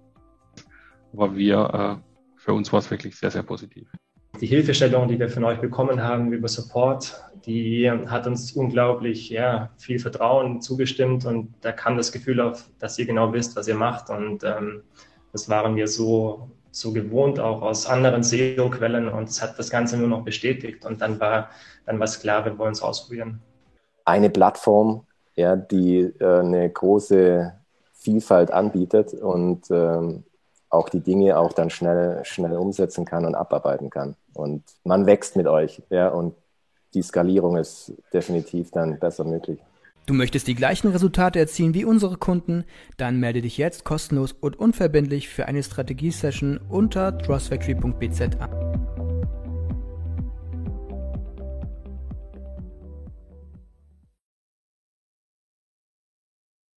Aber 1.15 1.35
wir, 1.35 2.03
äh, 2.05 2.21
für 2.37 2.53
uns 2.53 2.71
war 2.71 2.81
es 2.81 2.91
wirklich 2.91 3.17
sehr, 3.17 3.31
sehr 3.31 3.43
positiv. 3.43 3.89
Die 4.43 4.47
Hilfestellung, 4.47 5.09
die 5.09 5.19
wir 5.19 5.31
von 5.31 5.45
euch 5.45 5.59
bekommen 5.59 6.03
haben 6.03 6.35
über 6.35 6.49
Support, 6.49 7.23
die 7.47 7.91
hat 7.91 8.27
uns 8.27 8.53
unglaublich 8.53 9.31
ja, 9.31 9.71
viel 9.79 9.99
Vertrauen 9.99 10.61
zugestimmt 10.61 11.25
und 11.25 11.55
da 11.63 11.73
kam 11.73 11.97
das 11.97 12.13
Gefühl 12.13 12.41
auf, 12.41 12.69
dass 12.79 12.99
ihr 12.99 13.07
genau 13.07 13.33
wisst, 13.33 13.57
was 13.57 13.69
ihr 13.69 13.75
macht 13.75 14.11
und 14.11 14.45
ähm, 14.45 14.83
das 15.33 15.49
waren 15.49 15.77
wir 15.77 15.89
so, 15.89 16.51
so 16.73 16.93
gewohnt, 16.93 17.39
auch 17.39 17.63
aus 17.63 17.87
anderen 17.87 18.25
SEO-Quellen 18.25 19.09
und 19.09 19.29
es 19.29 19.41
hat 19.41 19.59
das 19.59 19.71
Ganze 19.71 19.97
nur 19.97 20.09
noch 20.09 20.25
bestätigt 20.25 20.85
und 20.85 21.01
dann 21.01 21.21
war 21.21 21.51
dann 21.87 21.99
war 21.99 22.05
es 22.05 22.21
klar, 22.21 22.45
wir 22.45 22.59
wollen 22.59 22.73
es 22.73 22.83
ausprobieren. 22.83 23.41
Eine 24.05 24.31
Plattform, 24.31 25.07
ja, 25.35 25.57
die 25.57 26.01
äh, 26.01 26.41
eine 26.41 26.71
große 26.71 27.53
Vielfalt 27.93 28.51
anbietet 28.51 29.15
und 29.15 29.71
ähm, 29.71 30.25
auch 30.69 30.89
die 30.89 31.01
Dinge 31.01 31.39
auch 31.39 31.53
dann 31.53 31.71
schnell, 31.71 32.25
schnell 32.25 32.57
umsetzen 32.57 33.05
kann 33.05 33.25
und 33.25 33.35
abarbeiten 33.35 33.91
kann. 33.91 34.17
Und 34.35 34.65
man 34.85 35.07
wächst 35.07 35.37
mit 35.37 35.47
euch, 35.47 35.83
ja, 35.91 36.09
und 36.09 36.35
die 36.95 37.03
Skalierung 37.03 37.57
ist 37.57 37.93
definitiv 38.13 38.71
dann 38.71 38.99
besser 38.99 39.25
möglich. 39.25 39.59
Du 40.05 40.15
möchtest 40.15 40.49
die 40.49 40.57
gleichen 40.57 40.89
Resultate 40.89 41.39
erzielen 41.39 41.75
wie 41.75 41.85
unsere 41.85 42.17
Kunden? 42.17 42.65
Dann 42.97 43.21
melde 43.21 43.41
dich 43.41 43.57
jetzt 43.57 43.85
kostenlos 43.85 44.33
und 44.33 44.59
unverbindlich 44.59 45.29
für 45.29 45.47
eine 45.47 45.63
Strategiesession 45.63 46.59
unter 46.69 47.17
trustfactory.bz 47.19 48.21
an. 48.41 48.83